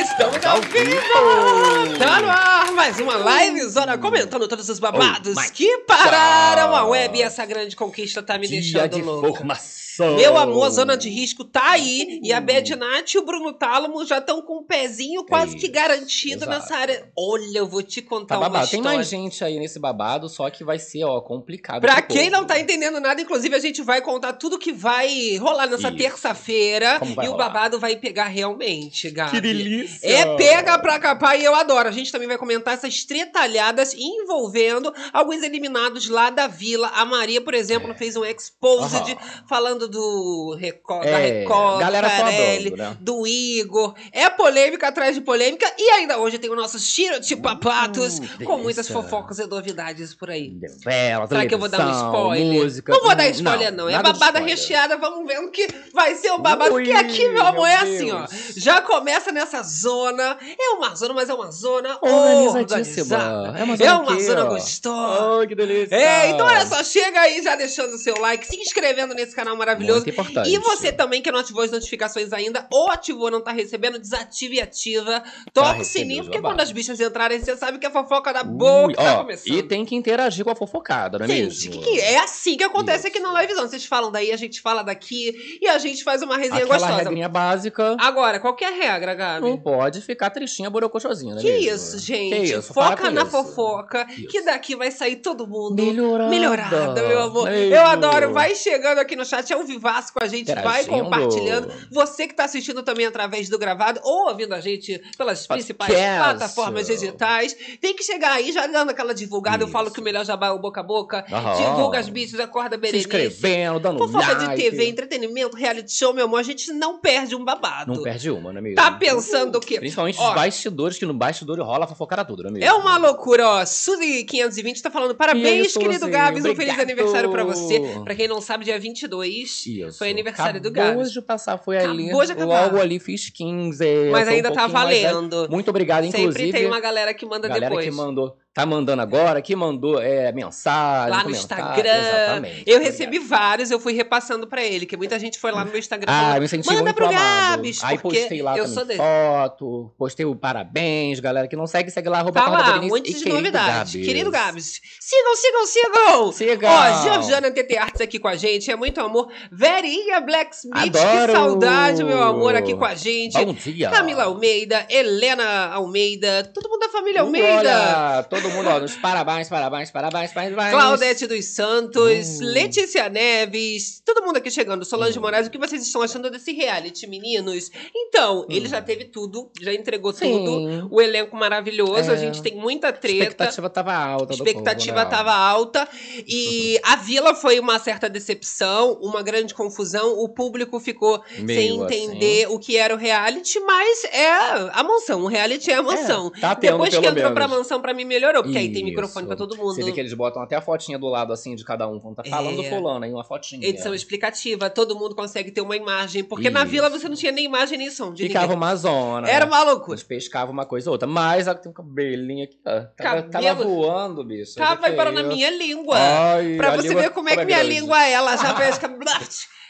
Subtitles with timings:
[0.00, 1.98] Estamos ao vivo!
[1.98, 6.84] Tá no ar mais uma live zona comentando todos os babados Oh que pararam a
[6.84, 9.38] web e essa grande conquista tá me Dia deixando de louca.
[9.38, 9.89] formação.
[10.16, 12.20] Meu amor, a zona de risco tá aí.
[12.22, 15.64] E a Beth Nath e o Bruno Tálamo já estão com um pezinho quase que
[15.64, 16.50] Isso, garantido exato.
[16.50, 17.10] nessa área.
[17.16, 18.70] Olha, eu vou te contar Tá uma babado.
[18.70, 21.80] Tem mais gente aí nesse babado, só que vai ser, ó, complicado.
[21.80, 22.40] Pra quem povo.
[22.42, 27.00] não tá entendendo nada, inclusive a gente vai contar tudo que vai rolar nessa terça-feira.
[27.02, 27.36] E o rolar?
[27.36, 29.30] babado vai pegar realmente, Gabi.
[29.32, 30.06] Que delícia!
[30.08, 31.88] É pega pra capar e eu adoro.
[31.88, 36.88] A gente também vai comentar essas tretalhadas envolvendo alguns eliminados lá da vila.
[36.94, 39.44] A Maria, por exemplo, fez um exposed Aham.
[39.48, 42.96] falando do Record, da É, Record, galera do Carelli, né?
[43.00, 43.94] do Igor.
[44.12, 45.70] É polêmica atrás de polêmica.
[45.78, 50.14] E ainda hoje tem o nosso tiro de papatos Uh, com muitas fofocas e novidades
[50.14, 50.50] por aí.
[50.60, 52.62] Novela, Será que eu vou dar um spoiler?
[52.62, 52.92] Música.
[52.92, 53.88] Não vou dar Hum, spoiler, não.
[53.88, 54.96] É nada de babada recheada.
[54.96, 56.74] Vamos vendo que vai ser o babado.
[56.74, 58.18] Ui, Porque aqui, meu amor, é meu assim, ó.
[58.26, 58.54] Deus.
[58.56, 60.38] Já começa nessa zona.
[60.58, 63.16] É uma zona, mas é uma zona Organizadíssima.
[63.16, 63.58] organizada.
[63.58, 64.48] É uma É zona uma aqui, zona ó.
[64.48, 65.40] gostosa.
[65.40, 65.94] Ai, que delícia!
[65.94, 69.56] É, então olha só, chega aí já deixando o seu like, se inscrevendo nesse canal
[69.56, 69.69] maravilhoso.
[69.78, 70.50] Muito importante.
[70.50, 74.56] E você também que não ativou as notificações ainda, ou ativou não tá recebendo, desative
[74.56, 75.22] e ativa.
[75.52, 76.56] Toca o receber sininho, porque babados.
[76.56, 79.54] quando as bichas entrarem, você sabe que a fofoca da Ui, boca tá ó, começando.
[79.54, 81.82] E tem que interagir com a fofocada, não é Gente, mesmo?
[81.82, 83.08] que, que é assim que acontece Isso.
[83.08, 83.68] aqui na livezão.
[83.68, 86.96] Vocês falam daí, a gente fala daqui e a gente faz uma resenha Aquela gostosa.
[87.02, 87.96] regrinha básica.
[88.00, 89.40] Agora, qual que é a regra, Gabi?
[89.48, 91.40] Não pode ficar tristinha, borocochosinha, né?
[91.40, 91.74] Que mesmo?
[91.74, 92.30] isso, gente?
[92.36, 92.72] Que isso?
[92.74, 93.30] Foca na isso.
[93.30, 94.28] fofoca, Isso.
[94.28, 96.30] que daqui vai sair todo mundo Melhorada.
[96.30, 97.50] melhorada, meu amor.
[97.52, 98.32] Eu adoro.
[98.32, 101.70] Vai chegando aqui no chat, é um vivaço com a gente, vai compartilhando.
[101.90, 106.22] Você que tá assistindo também através do gravado ou ouvindo a gente pelas principais Podcast.
[106.38, 109.62] plataformas digitais, tem que chegar aí já dando aquela divulgada.
[109.62, 109.72] Eu Isso.
[109.72, 111.24] falo que o melhor jabá é o boca a boca.
[111.30, 111.56] Aham.
[111.56, 113.06] Divulga as bichas, acorda Se Berenice.
[113.06, 114.48] inscrevendo, dando Fofoca like.
[114.62, 117.94] de TV, entretenimento, reality show, meu amor, a gente não perde um babado.
[117.94, 118.76] Não perde uma, não é mesmo?
[118.76, 119.78] Tá pensando o quê?
[119.78, 122.64] Principalmente Ó, os bastidores, que no bastidor rola a fofocada tudo, não é mesmo?
[122.66, 123.62] É uma loucura, ó.
[123.62, 126.44] Suzy520 tá falando parabéns, Isso, querido Suzy, Gabs.
[126.44, 127.80] Um feliz aniversário pra você.
[128.04, 129.98] Pra quem não sabe, dia 22 Isso.
[129.98, 131.12] foi aniversário do Acabou Gabs.
[131.12, 132.26] de passar, foi Acabou ali.
[132.26, 132.64] de acabar.
[132.64, 133.84] Logo ali fiz 15.
[134.10, 135.14] Mas eu tô ainda um tá mais velho.
[135.14, 135.48] valendo.
[135.50, 136.32] Muito obrigado, inclusive.
[136.32, 137.84] Sempre tem uma galera que manda galera depois.
[137.84, 141.30] que mandou, tá mandando agora, que mandou é, mensagem, Lá no.
[141.30, 141.88] Instagram.
[141.88, 142.64] Exatamente.
[142.66, 142.82] Eu Obrigado.
[142.82, 146.12] recebi vários, eu fui repassando pra ele, que muita gente foi lá no meu Instagram
[146.12, 147.62] Ah, me senti manda muito pro amado.
[147.62, 152.08] Gabs, Aí postei lá eu também foto, postei o parabéns, galera que não segue, segue
[152.08, 153.94] lá, arroba Tá lá, e de querido novidades.
[153.94, 154.06] Gabs.
[154.06, 154.80] Querido Gabs.
[155.00, 156.32] Sigam, sigam, sigam!
[156.32, 156.70] Sigam!
[156.70, 159.28] Ó, Georgiana TT Arts aqui com a gente, é muito amor.
[159.50, 161.32] Verinha Blacksmith, que Adoro!
[161.32, 163.32] saudade, meu amor, aqui com a gente.
[163.44, 163.90] Bom dia!
[163.90, 167.48] Camila Almeida, Helena Almeida, todo mundo da família Almeida.
[167.58, 170.70] Olha, todo mundo, ó, nos parabéns, parabéns, parabéns, parabéns.
[170.70, 172.44] Claudete dos Santos, Uh.
[172.44, 174.84] Letícia Neves, todo mundo aqui chegando.
[174.84, 177.70] Solange Moraes, o que vocês estão achando desse reality, meninos?
[177.94, 180.14] Então, ele já teve tudo, já entregou Hum.
[180.14, 180.44] Sim.
[180.44, 180.88] tudo.
[180.90, 182.14] O elenco maravilhoso, É.
[182.14, 183.22] a gente tem muita A treta.
[183.24, 184.32] expectativa tava alta.
[184.32, 185.10] A expectativa povo, né?
[185.10, 185.88] estava alta
[186.26, 190.18] e a vila foi uma certa decepção, uma grande confusão.
[190.18, 194.30] O público ficou Meio sem entender o que era o reality, mas é
[194.72, 195.22] a mansão.
[195.22, 196.30] O reality é a mansão.
[196.36, 197.58] É, tá tendo, Depois que entrou pra menos.
[197.58, 199.74] mansão, pra mim melhorou, porque aí tem microfone pra todo mundo.
[199.74, 201.98] Você vê que eles botam até a fotinha do lado, assim, de cada um.
[202.00, 202.68] Quando tá falando do É.
[202.70, 203.66] fulano, aí uma fotinha.
[203.68, 206.70] Edição explicativa, todo mundo consegue ter uma imagem, porque na Isso.
[206.70, 208.56] vila você não tinha nem imagem nem som de Ficava ninguém.
[208.58, 209.28] uma zona.
[209.28, 209.92] Era uma loucura.
[209.94, 211.08] Eles pescavam uma coisa ou outra.
[211.08, 212.80] Mas ela tem um cabelinho aqui, ó.
[212.96, 214.54] Tava, tava voando, bicho.
[214.54, 215.28] Tá, Que vai parar é na isso?
[215.28, 215.96] minha língua.
[215.98, 217.74] Ai, Pra você língua ver como é que tava minha grande.
[217.80, 218.88] língua é, ela já pesca.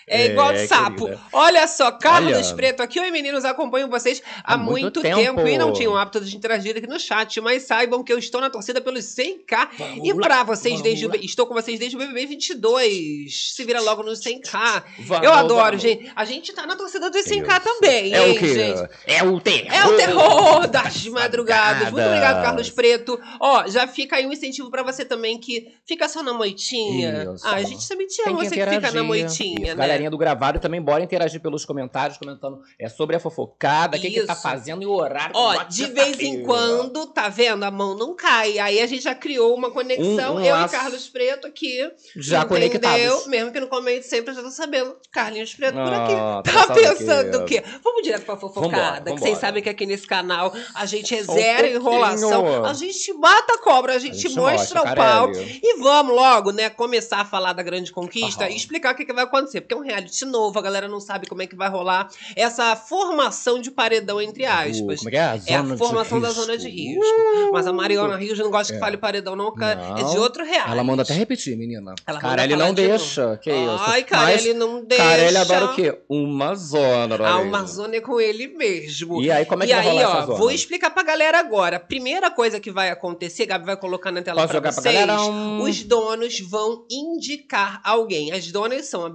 [0.07, 1.05] É É, igual de sapo.
[1.07, 1.21] querida.
[1.33, 2.55] Olha só, Carlos Olha.
[2.55, 2.99] Preto aqui.
[3.01, 5.17] Oi, meninos, acompanho vocês há, Há muito, muito tempo.
[5.17, 5.47] tempo.
[5.47, 8.41] e não tinham o hábito de interagir aqui no chat, mas saibam que eu estou
[8.41, 9.69] na torcida pelos 100k.
[9.79, 13.53] Vamos e pra vocês, desde o, estou com vocês desde o BBB 22.
[13.55, 14.83] Se vira logo nos 100k.
[15.01, 15.83] Vamos, eu adoro, vamos.
[15.83, 16.11] gente.
[16.15, 17.61] A gente tá na torcida dos 100k Isso.
[17.65, 18.91] também, É hein, o gente?
[19.07, 19.73] É o terror.
[19.73, 21.91] É o terror das madrugadas.
[21.91, 22.43] Muito obrigado.
[22.43, 23.19] Carlos Preto.
[23.41, 27.29] Ó, já fica aí um incentivo pra você também que fica só na moitinha.
[27.35, 27.47] Isso.
[27.47, 29.77] Ah, a gente também te ama, que você que fica na moitinha, Isso.
[29.77, 29.85] né?
[30.01, 34.11] Galerinha do gravado também bora interagir pelos comentários, comentando é, sobre a fofocada, o que,
[34.11, 35.33] que tá fazendo e o horário.
[35.35, 36.45] Ó, de vez em fila.
[36.47, 37.63] quando, tá vendo?
[37.65, 38.59] A mão não cai.
[38.59, 40.37] Aí a gente já criou uma conexão.
[40.37, 41.79] Um- um eu e Carlos Preto aqui.
[42.17, 42.49] Já entendeu?
[42.49, 43.27] conectados.
[43.27, 44.97] Mesmo que no comente sempre eu já tô sabendo.
[45.13, 46.51] Carlinhos Preto por Ah, aqui.
[46.51, 47.63] tá Tá pensando o quê?
[47.85, 48.71] Vamos direto pra fofocada.
[48.71, 49.41] Vambora, que vocês vambora.
[49.41, 52.65] sabem que aqui nesse canal a gente é Só um zero enrolação.
[52.65, 55.31] A gente mata a cobra, a gente, gente mostra, mostra, o pau.
[55.33, 59.13] E vamos logo, né, começar a falar da grande conquista e explicar o que, que
[59.13, 59.61] vai acontecer.
[59.61, 63.61] Porque um reality novo, a galera não sabe como é que vai rolar essa formação
[63.61, 64.99] de paredão, entre aspas.
[64.99, 65.21] Como é que é?
[65.21, 66.43] A É a zona formação da risco.
[66.43, 67.51] zona de risco.
[67.53, 68.81] Mas a Mariana Rios não gosta que É.
[68.81, 69.81] fale paredão, não, cara.
[69.99, 70.23] É de Não.
[70.23, 70.71] outro reality.
[70.71, 71.95] Ela manda até repetir, menina.
[72.07, 73.37] Ela manda Carelli não de deixa.
[73.43, 73.77] Que isso?
[73.87, 75.03] Ai, cara, Mas ele não deixa.
[75.05, 75.99] Carelli adora o quê?
[76.09, 77.15] Uma zona.
[77.15, 77.43] olha A aí.
[77.49, 79.23] Amazônia é com ele mesmo.
[79.23, 80.39] E aí, como é que e vai aí, rolar ó, essa zona?
[80.39, 81.81] vou explicar pra galera agora.
[81.81, 84.95] Primeira coisa que vai acontecer, Gabi vai colocar na tela Posso pra jogar pra vocês.
[84.95, 85.21] galera?
[85.23, 88.33] Um- Os donos vão indicar alguém.
[88.33, 89.09] As donas são a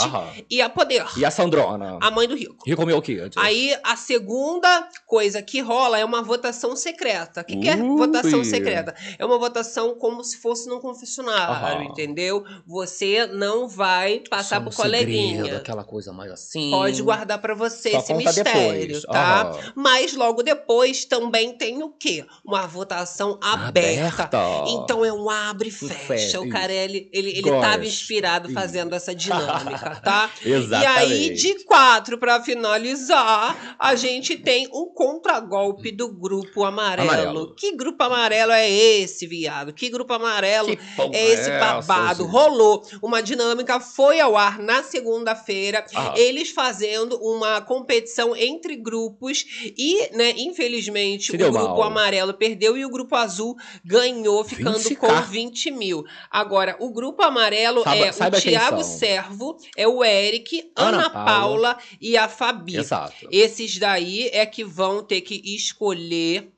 [0.00, 0.32] Aham.
[0.50, 1.98] e a Poder, E a Sandrona?
[2.00, 2.64] a mãe do Rico.
[2.66, 3.32] Rico meu Kid.
[3.36, 7.40] Aí, a segunda coisa que rola é uma votação secreta.
[7.40, 7.96] O que, que é Ui.
[7.96, 8.94] votação secreta?
[9.18, 11.84] É uma votação como se fosse num confessionário, Aham.
[11.84, 12.44] entendeu?
[12.66, 15.36] Você não vai passar Só pro um coleguinha.
[15.42, 16.70] segredo, aquela coisa mais assim.
[16.70, 19.02] Pode guardar pra você Só esse conta mistério, depois.
[19.02, 19.42] tá?
[19.42, 19.72] Aham.
[19.76, 22.24] Mas logo depois também tem o quê?
[22.44, 24.30] Uma votação aberta.
[24.68, 25.94] Então é um abre e fecha.
[25.94, 26.52] fecha, O isso.
[26.52, 27.60] Carelli, ele, ele Gosto.
[27.60, 30.30] tava inspirado fazendo essa dinâmica, tá?
[30.44, 31.10] Exatamente.
[31.10, 37.08] E aí, de quatro, pra finalizar, a gente tem um contragolpe do Grupo amarelo.
[37.10, 37.54] Amarelo.
[37.54, 39.72] Que grupo amarelo é esse, viado?
[39.72, 42.22] Que grupo amarelo Que porra é esse babado?
[42.24, 42.32] gente?
[42.32, 45.84] Rolou uma dinâmica, foi ao ar na segunda-feira.
[45.94, 46.14] Ah.
[46.16, 49.44] Eles fazendo uma competição entre grupos
[49.76, 51.82] e, né, infelizmente, Se o grupo mal.
[51.84, 53.54] amarelo perdeu e o grupo azul
[53.84, 54.96] ganhou, ficando 20K.
[54.96, 56.04] com 20 mil.
[56.30, 58.40] Agora, o grupo amarelo Saiba- é saiba o
[58.84, 58.98] são.
[58.98, 61.24] Servo, é o Eric, Ana Ana, Paula.
[61.74, 61.78] Paula.
[62.00, 62.76] e a Fabi.
[62.76, 63.28] Exato.
[63.30, 66.52] Esses daí é que vão ter que escolher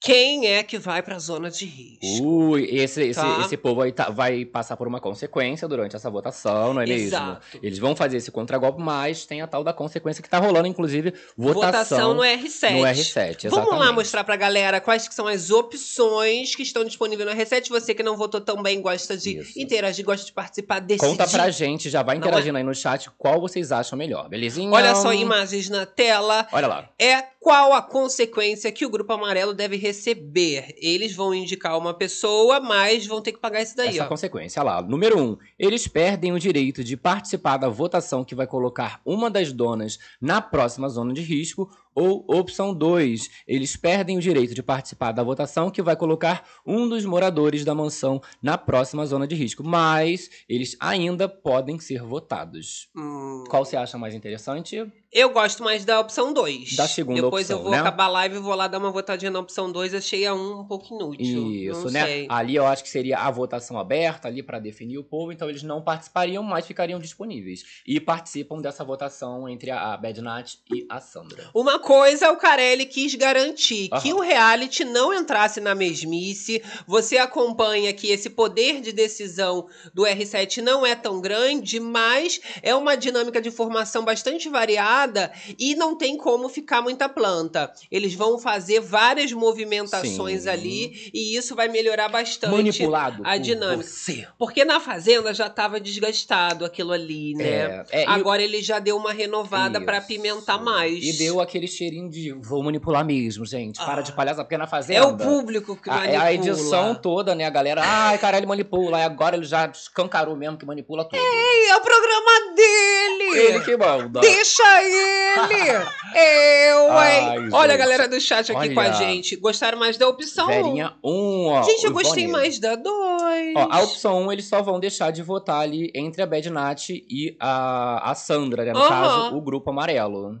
[0.00, 2.24] quem é que vai pra zona de risco.
[2.26, 3.40] Ui, esse, esse, Tá.
[3.44, 7.26] esse povo aí tá- vai passar por uma consequência durante essa votação, não é Exato.
[7.52, 7.66] mesmo?
[7.66, 11.12] Eles vão fazer esse contragolpe, mas tem a tal da consequência que tá rolando, inclusive,
[11.36, 12.70] votação, Votação no R7.
[12.72, 13.44] no R7.
[13.44, 13.48] Exatamente.
[13.50, 17.68] Vamos lá mostrar pra galera quais que são as opções que estão disponíveis no R7.
[17.68, 19.58] Você que não votou também gosta de Isso.
[19.58, 21.08] interagir, gosta de participar, decidir.
[21.10, 22.28] Conta pra gente, já vai Não é?
[22.28, 24.70] interagindo aí no chat qual vocês acham melhor, belezinha?
[24.72, 26.46] Olha só imagens na tela.
[26.52, 26.88] Olha lá.
[26.98, 30.74] É qual a consequência que o Grupo Amarelo deve receber.
[30.76, 34.08] Eles vão indicar uma pessoa, mas vão ter que pagar isso daí, Essa ó.
[34.08, 34.82] consequência, lá.
[34.82, 39.52] Número um, eles perdem o direito de participar da votação que vai colocar uma das
[39.52, 41.70] donas na próxima zona de risco.
[41.94, 46.88] Ou opção 2, eles perdem o direito de participar da votação que vai colocar um
[46.88, 49.62] dos moradores da mansão na próxima zona de risco.
[49.64, 52.88] Mas eles ainda podem ser votados.
[52.96, 54.90] Hum, Qual você acha mais interessante?
[55.12, 56.76] eu gosto mais da opção 2.
[56.76, 57.80] Da segunda Depois eu opção, vou né?
[57.80, 59.92] acabar a live e vou lá dar uma votadinha na opção 2.
[59.92, 61.50] Achei a 1 um, um pouco inútil.
[61.50, 62.06] Isso, Não né?
[62.06, 62.26] sei.
[62.30, 65.64] Ali eu acho que seria a votação aberta ali para definir o povo, então eles
[65.64, 67.64] não participariam, mas ficariam disponíveis.
[67.84, 71.50] E participam dessa votação entre a, a Bad Nat e a Sandra.
[71.52, 76.62] Uma coisa o Carelli quis garantir, que o reality não entrasse na mesmice.
[76.86, 82.74] Você acompanha que esse poder de decisão do R7 não é tão grande, mas é
[82.74, 87.72] uma dinâmica de formação bastante variada e não tem como ficar muita planta.
[87.90, 90.48] Eles vão fazer várias movimentações Sim.
[90.48, 92.52] ali e isso vai melhorar bastante.
[92.52, 93.88] Manipulado a dinâmica.
[93.88, 94.26] você.
[94.38, 97.84] Porque na Fazenda já estava desgastado aquilo ali, né?
[97.90, 99.90] É, é, Agora ele já deu uma renovada Isso.
[100.10, 101.04] apimentar mais.
[101.04, 103.78] E deu aquele cheirinho de vou manipular mesmo, gente.
[103.78, 104.02] Para Ah.
[104.02, 104.98] de palhaça, porque na fazenda.
[105.00, 106.16] É o público que A, manipula.
[106.16, 107.44] é a edição toda, né?
[107.44, 108.98] A galera, ai, cara, ele manipula.
[108.98, 111.16] Aí agora ele já escancarou mesmo que manipula tudo.
[111.18, 113.38] Ei, é o programa dele!
[113.38, 114.20] Ele que manda.
[114.20, 115.70] Deixa ele!
[116.12, 117.48] Eu, Ai, hein?
[117.52, 118.92] Olha a galera do chat aqui com a Olha.
[118.94, 119.36] gente.
[119.36, 121.62] Gostaram mais da opção Verinha 1, ó.
[121.62, 122.32] Gente, eu gostei Ivone.
[122.40, 123.54] mais da 2.
[123.56, 126.88] Ó, a opção 1, eles só vão deixar de votar ali entre a Bad Nat
[126.90, 128.72] e a, a Sandra, né?
[128.72, 128.88] No Aham.
[128.88, 130.40] caso, o grupo amarelo.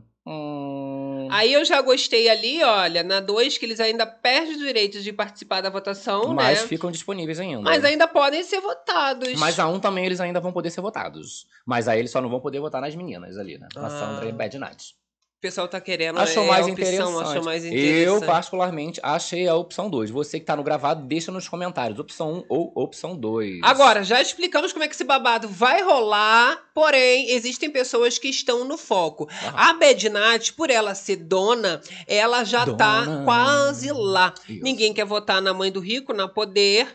[1.32, 5.12] Aí eu já gostei ali, olha, na 2, que eles ainda perdem o direito de
[5.12, 6.66] participar da votação, Mas né?
[6.68, 7.62] ficam disponíveis ainda.
[7.62, 9.38] Mas ainda podem ser votados.
[9.38, 11.46] Mas a 1 também eles ainda vão poder ser votados.
[11.66, 13.68] Mas aí eles só não vão poder votar nas meninas ali, né?
[13.74, 13.90] Na Ah.
[13.90, 14.92] Sandra e Bad Nat.
[15.40, 17.30] O pessoal tá querendo Achou é, mais a opção, interessante.
[17.30, 18.26] achou mais Eu, interessante.
[18.26, 20.10] particularmente, achei a opção 2.
[20.10, 21.98] Você que tá no gravado, deixa nos comentários.
[21.98, 23.60] Opção 1 ou opção 2.
[23.62, 28.66] Agora, já explicamos como é que esse babado vai rolar, porém, existem pessoas que estão
[28.66, 29.30] no foco.
[29.46, 29.54] Aham.
[29.56, 33.24] A Bednat, por ela ser dona, ela já tá Dona.
[33.24, 34.34] quase lá.
[34.46, 34.62] Isso.
[34.62, 36.86] Ninguém quer votar na mãe do rico, na poder,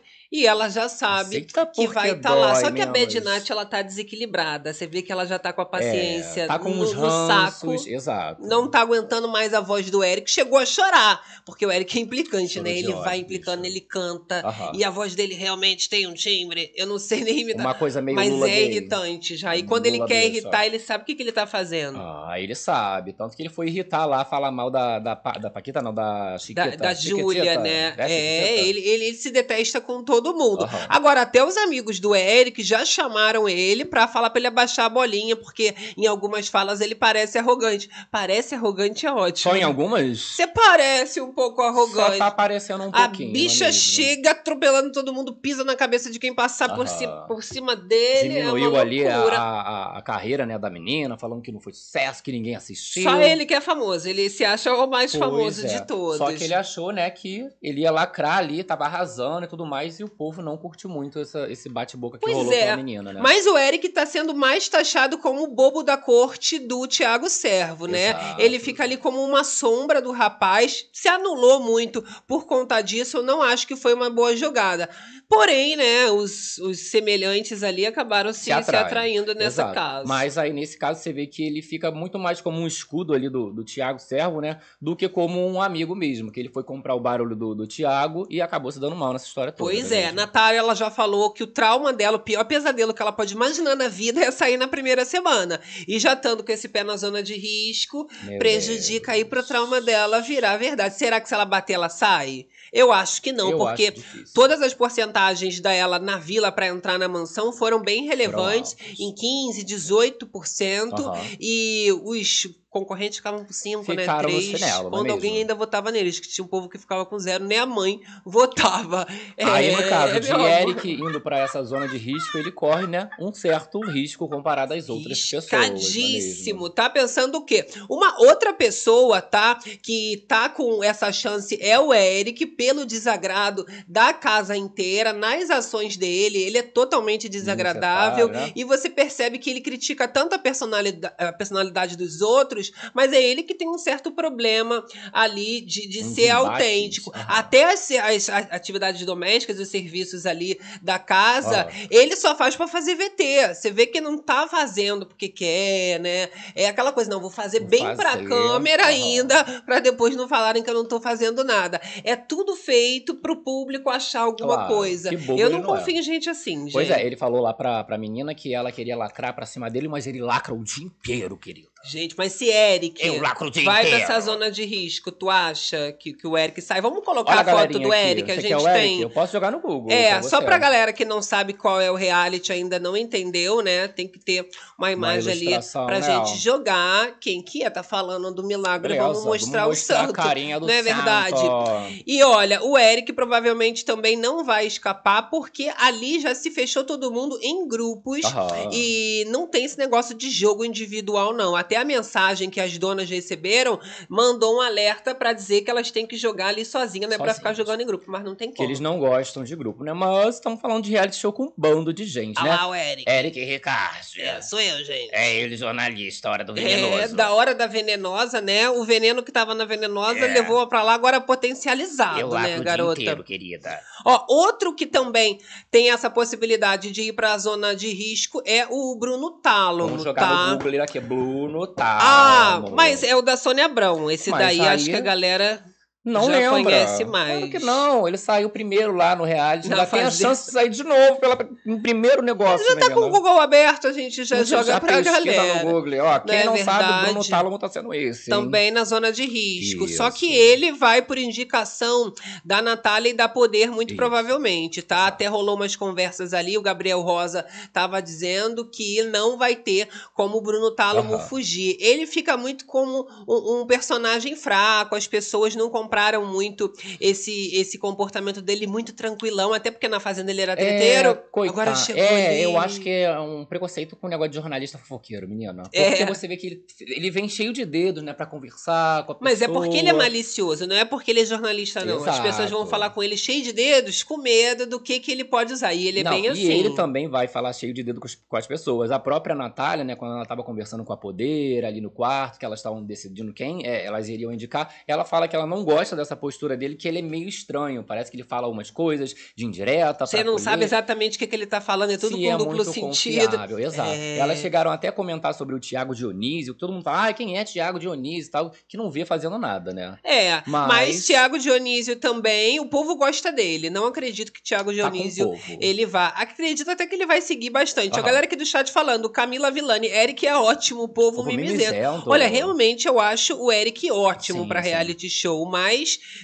[0.42, 2.54] e ela já sabe Aceita que vai estar lá.
[2.54, 3.14] dói Só que a menos.
[3.14, 4.74] Bednat, ela tá desequilibrada.
[4.74, 7.10] Você vê que ela já tá com a paciência É, tá com no, uns no
[7.28, 7.68] saco.
[7.68, 8.42] ranços, Exato.
[8.46, 10.30] Não tá aguentando mais a voz do Eric.
[10.30, 12.78] Chegou a chorar, porque o Eric é implicante, Choro né?
[12.78, 14.42] Ele ódio, vai implicando, ele canta.
[14.46, 14.72] Aham.
[14.76, 16.72] E a voz dele realmente tem um timbre.
[16.76, 17.62] Eu não sei nem imitar.
[17.66, 18.66] Uma coisa meio Mas Lula é gay.
[18.72, 19.56] irritante já.
[19.56, 20.38] E Muito quando ele Lula quer Bicha.
[20.42, 21.98] irritar, ele sabe o que, que ele tá fazendo.
[22.00, 23.14] Ah, ele sabe.
[23.14, 26.38] Tanto que ele foi irritar lá, falar mal da, da, da Paquita, não, da Da,
[26.40, 26.78] Chiquita.
[26.78, 27.94] da Júlia, né?
[27.98, 30.64] É, É, ele, ele, ele se detesta com todo mundo.
[30.64, 30.86] Aham.
[30.90, 34.90] Agora, até os amigos do Eric já chamaram ele pra falar pra ele abaixar a
[34.90, 37.90] bolinha, porque em algumas falas ele parece arrogante.
[38.12, 39.52] Parece arrogante é ótimo.
[39.52, 40.20] Só em algumas?
[40.20, 42.18] Você parece um pouco Só arrogante.
[42.18, 43.34] tá aparecendo um A pouquinho.
[43.34, 43.82] bicha é mesmo?
[43.82, 46.88] chega atropelando todo mundo, pisa na cabeça de quem passar por, Aham.
[46.88, 48.30] ci- por cima dele.
[48.30, 52.24] Diminuiu é ali a, a, a carreira né, da menina, falando que não foi sucesso,
[52.24, 53.04] que ninguém assistiu.
[53.04, 55.70] Só ele que é famoso, ele se acha o mais Pois famoso é.
[55.70, 56.18] de todos.
[56.18, 60.00] Só que ele achou, né, que ele ia lacrar ali, tava arrasando e tudo mais,
[60.00, 62.78] e o povo não curtiu muito essa- esse bate-boca que Pois rolou é, com a
[62.78, 63.20] menina, né?
[63.22, 67.86] Mas o Eric tá sendo mais taxado como o bobo da corte do Tiago Servo,
[67.88, 68.10] né?
[68.10, 68.42] Exato.
[68.42, 73.24] Ele fica ali como uma sombra do rapaz, se anulou muito por conta disso, eu
[73.24, 74.90] não acho que foi uma boa jogada.
[75.28, 78.86] Porém, né, os, os semelhantes ali acabaram se, se, atraem.
[78.86, 79.74] atraindo nessa Exato.
[79.74, 80.08] casa.
[80.08, 83.28] Mas aí, nesse caso, você vê que ele fica muito mais como um escudo ali
[83.28, 84.60] do, do Thiago Servo, né?
[84.80, 86.32] Do que como um amigo mesmo.
[86.32, 89.26] Que ele foi comprar o barulho do, do Thiago e acabou se dando mal nessa
[89.26, 89.70] história toda.
[89.72, 90.16] Pois né é, mesmo?
[90.18, 93.76] Natália ela já falou que o trauma dela, o pior pesadelo que ela pode imaginar
[93.76, 95.60] na vida é sair na primeira semana.
[95.88, 99.48] E já estando com esse pé na zona de risco, Meu prejudica aí pro Deus.
[99.48, 100.98] trauma dela virar verdade.
[100.98, 102.46] Será que se ela bater, ela sai?
[102.76, 103.94] Eu acho que não, Eu porque
[104.34, 109.02] todas as porcentagens dela na vila para entrar na mansão foram bem relevantes, Pronto.
[109.02, 111.22] em 15, 18%, Aham.
[111.40, 114.02] e os concorrentes ficavam com 5, né?
[114.02, 116.68] Ficaram no 3, chinelo, não é quando alguém ainda votava neles, que tinha um povo
[116.68, 119.08] que ficava com zero, nem a mãe votava.
[119.40, 120.30] Aí, no É, caso de.
[120.30, 124.90] Eric indo pra essa zona de risco, ele corre, né, um certo risco comparado às
[124.90, 125.50] outras pessoas.
[125.50, 126.70] não é.
[126.76, 127.66] Tá pensando o quê?
[127.90, 129.58] Uma outra pessoa, tá?
[129.82, 135.96] Que tá com essa chance é o Eric, pelo desagrado da casa inteira, nas ações
[135.96, 136.42] dele.
[136.42, 138.28] Ele é totalmente desagradável.
[138.28, 138.52] Né?
[138.56, 143.22] E você percebe que ele critica tanto a personalidade, a personalidade dos outros, mas é
[143.22, 147.12] ele que tem um certo problema ali de, de Uns ser autêntico.
[147.14, 147.26] Aham.
[147.28, 151.88] Até as, as atividades domésticas, os serviços ali da casa, Ó.
[151.92, 153.54] ele só faz pra fazer VT.
[153.54, 156.30] Você vê que não tá fazendo porque quer, né?
[156.56, 158.92] É aquela coisa, não, vou fazer Vou bem pra fazer, câmera aham.
[158.92, 161.80] ainda, pra depois não falarem que eu não tô fazendo nada.
[162.04, 165.10] É tudo feito pro público achar alguma Claro, coisa.
[165.10, 165.80] que bobo Eu não não é.
[165.80, 166.74] confio em gente assim, gente.
[166.74, 169.88] Pois é, ele falou lá pra, pra menina que ela queria lacrar pra cima dele,
[169.88, 171.70] mas ele lacra o dia inteiro, querido.
[171.88, 174.06] Gente, mas se Eric Eu lacro o dia vai inteiro.
[174.06, 176.82] pra essa zona de risco, tu acha que, que o Eric sai?
[176.82, 178.74] Vamos colocar Olha a foto do aqui, Eric, a gente o Eric?
[178.82, 179.02] tem.
[179.02, 179.92] Eu posso jogar no Google.
[179.92, 180.46] É, pra só você.
[180.46, 183.88] pra galera que não sabe qual é o reality, ainda não entendeu, né?
[183.88, 187.20] Tem que ter uma imagem ali ilustração, pra né, gente jogar.
[187.20, 187.70] Quem que é?
[187.70, 190.20] Tá falando do milagre, vamos mostrar vamos o mostrar santo.
[190.20, 191.38] a carinha do não é verdade?
[191.38, 192.04] santo.
[192.06, 197.12] E olha, o Eric provavelmente também não vai escapar, porque ali já se fechou todo
[197.12, 198.24] mundo em grupos.
[198.26, 198.70] Aham.
[198.72, 201.56] E não tem esse negócio de jogo individual, não.
[201.56, 203.80] Até a mensagem que as donas receberam
[204.10, 207.28] mandou um alerta pra dizer que elas têm que jogar ali sozinha, não é pra
[207.28, 207.38] Sozinhas.
[207.38, 208.68] ficar jogando em grupo, mas não tem Que como.
[208.70, 209.94] eles não gostam de grupo, né?
[209.94, 212.50] Mas estamos falando de reality show com um bando de gente, Ah né?
[212.50, 213.10] lá, o Eric.
[213.10, 214.06] Eric Ricardo.
[214.18, 215.10] É, sou eu, gente.
[215.14, 217.16] É ele, jornalista, hora do É, venenoso.
[217.16, 218.70] da hora da venenosa, né?
[218.70, 220.34] O veneno que tava na venenosa É.
[220.34, 223.02] levou pra lá, agora potencializado, Eu né, garota?
[223.02, 223.80] inteiro, querida.
[224.06, 225.40] Ó, outro que também
[225.72, 230.22] tem essa possibilidade de ir pra zona de risco é o Bruno Tálamo, Vamos jogar
[230.28, 230.48] tá?
[230.52, 231.98] no Google aqui, Bruno tá.
[232.02, 234.10] Ah, mas é o da Sônia Abrão.
[234.10, 235.64] Esse Mas daí aí- acho que a galera
[236.06, 236.64] Não já lembra.
[236.64, 237.38] conhece mais.
[237.40, 240.70] Claro que não, ele saiu primeiro lá no reality, ainda tem a chance de sair
[240.70, 242.64] de novo pela, no primeiro negócio.
[242.68, 243.10] já tá com o.
[243.10, 245.64] Google aberto, a gente já joga pra pesquisa galera.
[245.64, 246.00] no Google.
[246.04, 247.28] Ó, quem é não sabe, o Bruno?
[247.28, 248.30] Tálamo tá sendo esse.
[248.32, 248.38] hein?
[248.38, 249.88] Também na zona de risco.
[249.88, 250.36] Só que Isso.
[250.36, 253.98] ele vai por indicação da Natália e da Poder, muito Isso.
[253.98, 255.08] provavelmente, tá?
[255.08, 260.38] Até rolou umas conversas ali, o Gabriel Rosa tava dizendo que não vai ter como
[260.38, 261.28] o Bruno Tálamo Aham.
[261.28, 261.78] fugir.
[261.80, 267.78] Ele fica muito como um, um personagem fraco, as pessoas não compraram muito esse, esse
[267.78, 271.10] comportamento dele muito tranquilão, até porque na Fazenda ele era treteiro.
[271.10, 271.62] É, coitado.
[271.62, 272.42] agora chegou É, ali.
[272.44, 275.64] eu acho que é um preconceito com o negócio de jornalista fofoqueiro, menina.
[275.64, 276.06] Porque É.
[276.06, 279.20] você vê que ele, ele vem cheio de dedos, né, pra conversar com a pessoa.
[279.32, 281.96] Mas é porque ele é malicioso, não é porque ele é jornalista, não.
[281.98, 282.22] As Exato.
[282.24, 285.54] pessoas vão falar com ele cheio de dedos, com medo do que, que ele pode
[285.54, 285.74] usar.
[285.74, 286.52] E ele é Não, bem e assim.
[286.52, 288.92] ele também vai falar cheio de dedo com as, com as pessoas.
[288.92, 292.46] A própria Natália, né, quando ela tava conversando com a Poder ali no quarto, que
[292.46, 295.96] elas estavam decidindo quem é, elas iriam indicar, ela fala que ela não gosta gosta
[295.96, 297.84] dessa postura dele, que ele é meio estranho.
[297.84, 300.06] Parece que ele fala algumas coisas de indireta.
[300.06, 302.38] Você não sabe exatamente o que, que ele tá falando, é tudo Se com é
[302.38, 303.26] duplo muito sentido.
[303.30, 303.90] confiável, Exato.
[303.92, 304.18] É.
[304.18, 307.38] Elas chegaram até a comentar sobre o Tiago Dionísio, que todo mundo fala, ah, quem
[307.38, 309.98] é Tiago Dionísio e tal, que não vê fazendo nada, né?
[310.04, 310.68] É, mas...
[310.68, 313.70] Mas- Tiago Dionísio também, o povo gosta dele.
[313.70, 315.58] Não acredito que Tiago Tá Dionísio povo.
[315.60, 316.08] ele vá.
[316.08, 318.00] Acredito até que ele vai seguir bastante.
[318.00, 321.72] A galera aqui do chat falando, Camila Villani, Eric é ótimo, o povo, Povo mimizento.
[321.74, 322.10] mimizento.
[322.10, 324.50] Olha, realmente eu acho o Eric ótimo sim.
[324.62, 325.75] reality show, mas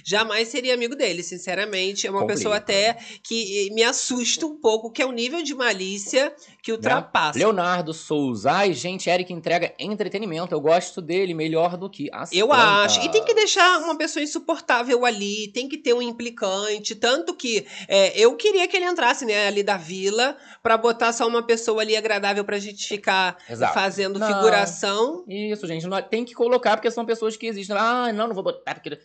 [0.04, 2.06] jamais seria amigo dele, sinceramente.
[2.06, 2.38] É uma Complica.
[2.38, 7.38] pessoa até que me assusta um pouco, que é o nível de malícia que ultrapassa.
[7.38, 8.50] Leonardo Souza.
[8.52, 10.54] Ai, gente, Eric entrega entretenimento.
[10.54, 12.96] Eu gosto dele melhor do que as Eu plantas.
[12.96, 13.06] acho.
[13.06, 16.94] E tem que deixar uma pessoa insuportável ali, tem que ter um implicante.
[16.94, 21.26] Tanto que é, eu queria que ele entrasse, né, ali da vila, pra botar só
[21.26, 23.74] uma pessoa ali agradável pra gente ficar Exato.
[23.74, 24.26] fazendo Não.
[24.26, 25.24] figuração.
[25.28, 25.86] Isso, gente.
[25.86, 27.76] Não, tem que colocar, porque são pessoas que existem.
[27.76, 28.98] Ah, não, não vou botar porque...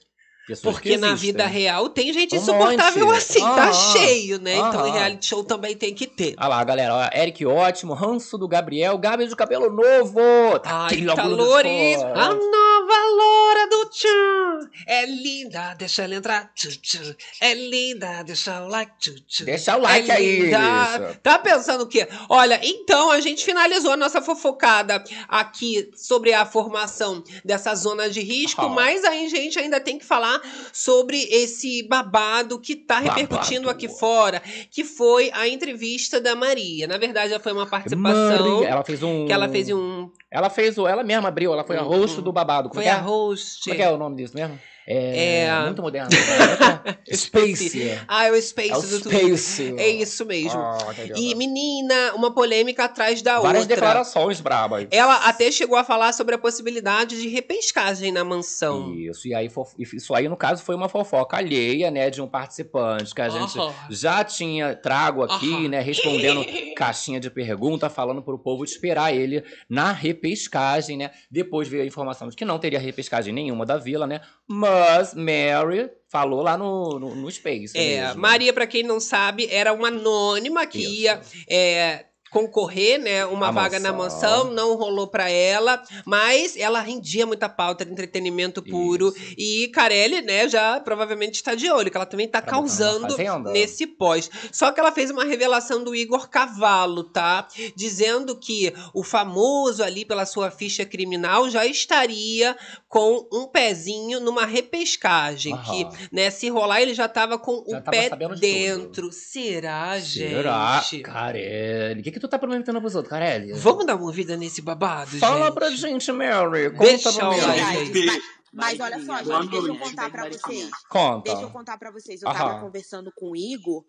[0.48, 3.18] Pessoas Porque que na vida real tem gente Um insuportável monte.
[3.18, 3.92] assim, tá Aham.
[3.98, 4.56] cheio, né?
[4.56, 6.36] Então em reality show também tem que ter.
[6.38, 6.94] Ah lá, galera.
[6.96, 7.94] Ó, Eric ótimo.
[7.94, 8.98] Ranço do Gabriel.
[8.98, 10.20] Gabi de cabelo novo.
[10.64, 12.00] Ai, tá de lourinho.
[12.00, 12.14] fora.
[12.22, 14.70] A nova loura do tchan.
[14.88, 16.50] É linda, deixa ela entrar.
[16.56, 17.16] Tchu, tchu.
[17.42, 18.92] É linda, deixa o like.
[19.00, 19.44] Tchu, tchu.
[19.46, 20.40] Deixa o like É aí.
[20.44, 21.20] linda.
[21.22, 22.08] Tá pensando o quê?
[22.30, 28.22] Olha, então a gente finalizou a nossa fofocada aqui sobre a formação dessa zona de
[28.22, 28.70] risco, Ah.
[28.70, 30.37] mas aí, gente, ainda tem que falar
[30.74, 34.42] sobre esse babado que tá repercutindo aqui fora,
[34.72, 36.88] que foi a entrevista da Maria.
[36.88, 39.26] Na verdade, já foi uma participação Maria, Ela fez um.
[39.26, 40.10] que ela fez um.
[40.32, 40.88] Ela fez o.
[40.88, 41.54] Ela mesma abriu.
[41.54, 42.70] Ela foi a Hum, host do babado.
[42.70, 42.92] Como Foi é?
[42.94, 43.64] a host.
[43.64, 44.60] Como é que é o nome disso mesmo?
[44.88, 45.44] É.
[45.44, 46.10] É- Muito moderno.
[46.10, 46.98] Como é?
[47.14, 48.00] Space.
[48.08, 49.38] Ah, é o Space É o do Twitter.
[49.38, 49.76] Space.
[49.78, 50.60] É isso mesmo.
[50.60, 50.78] Ah.
[51.16, 53.76] E, menina, uma polêmica atrás da Várias outra.
[53.76, 54.88] declarações brabas.
[54.92, 58.94] Ela até chegou a falar sobre a possibilidade de repescagem na mansão.
[58.94, 62.28] Isso, e aí fo- isso aí, no caso, foi uma fofoca alheia, né, de um
[62.28, 63.58] participante que a gente
[63.90, 66.46] já tinha trago aqui, né, respondendo
[66.78, 71.12] caixinha de pergunta, falando pro povo esperar ele na repescagem, né?
[71.30, 74.22] Depois veio a informação de que não teria repescagem nenhuma da vila, né?
[74.48, 74.77] Mas
[75.16, 77.78] Mary falou lá no, no, no Space.
[77.78, 78.22] É, mesmo.
[78.22, 81.02] Maria, pra quem não sabe, era uma anônima que Isso.
[81.02, 84.46] ia é, concorrer, né, uma A vaga na mansão.
[84.46, 89.34] mansão, não rolou pra ela, mas ela rendia muita pauta de entretenimento puro Isso.
[89.38, 93.18] e Carelli, né, já provavelmente está de olho, que ela também tá botar na causando
[93.52, 94.30] nesse pós.
[94.52, 97.48] Só que ela fez uma revelação do Igor Cavalo, tá?
[97.76, 102.56] Dizendo que o famoso ali pela sua ficha criminal já estaria
[102.88, 107.82] com um pezinho numa repescagem, que, né, se rolar ele já tava com Já o
[107.82, 109.12] pé de dentro.
[109.12, 110.82] Será, Será?
[110.82, 111.04] gente?
[111.04, 112.00] Carelli.
[112.02, 113.54] O que, que tu tá prometendo pros outros, Carelli?
[113.54, 115.54] Vamos dar uma vida nesse babado, Fala gente?
[115.54, 116.70] pra gente, Mary.
[116.72, 117.38] Conta Deixa pra mim.
[117.42, 118.06] like.
[118.54, 120.70] Mas, mas olha só, gente, deixa eu contar pra vocês.
[120.90, 121.30] Conta.
[121.32, 122.22] Deixa eu contar pra vocês.
[122.22, 122.38] Eu Aham.
[122.38, 123.84] tava conversando com o Igor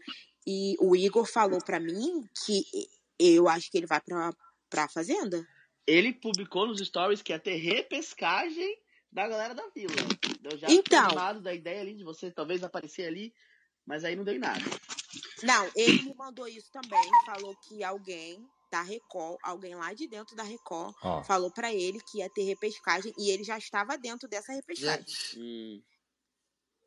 [0.46, 2.64] e o Igor falou pra mim que
[3.18, 4.30] eu acho que ele vai pra,
[4.68, 5.46] pra fazenda.
[5.86, 8.76] Ele publicou nos stories que ia ter repescagem
[9.10, 9.94] da galera da vila.
[10.44, 11.40] Eu já Então.
[11.40, 13.32] da ideia ali de você talvez aparecer ali,
[13.86, 14.60] mas aí não deu em nada.
[15.42, 17.08] Não, ele me mandou isso também.
[17.24, 21.22] Falou que alguém da Record, alguém lá de dentro da Record, Ó.
[21.24, 25.06] falou pra ele que ia ter repescagem e ele já estava dentro dessa repescagem.
[25.36, 25.82] Hum.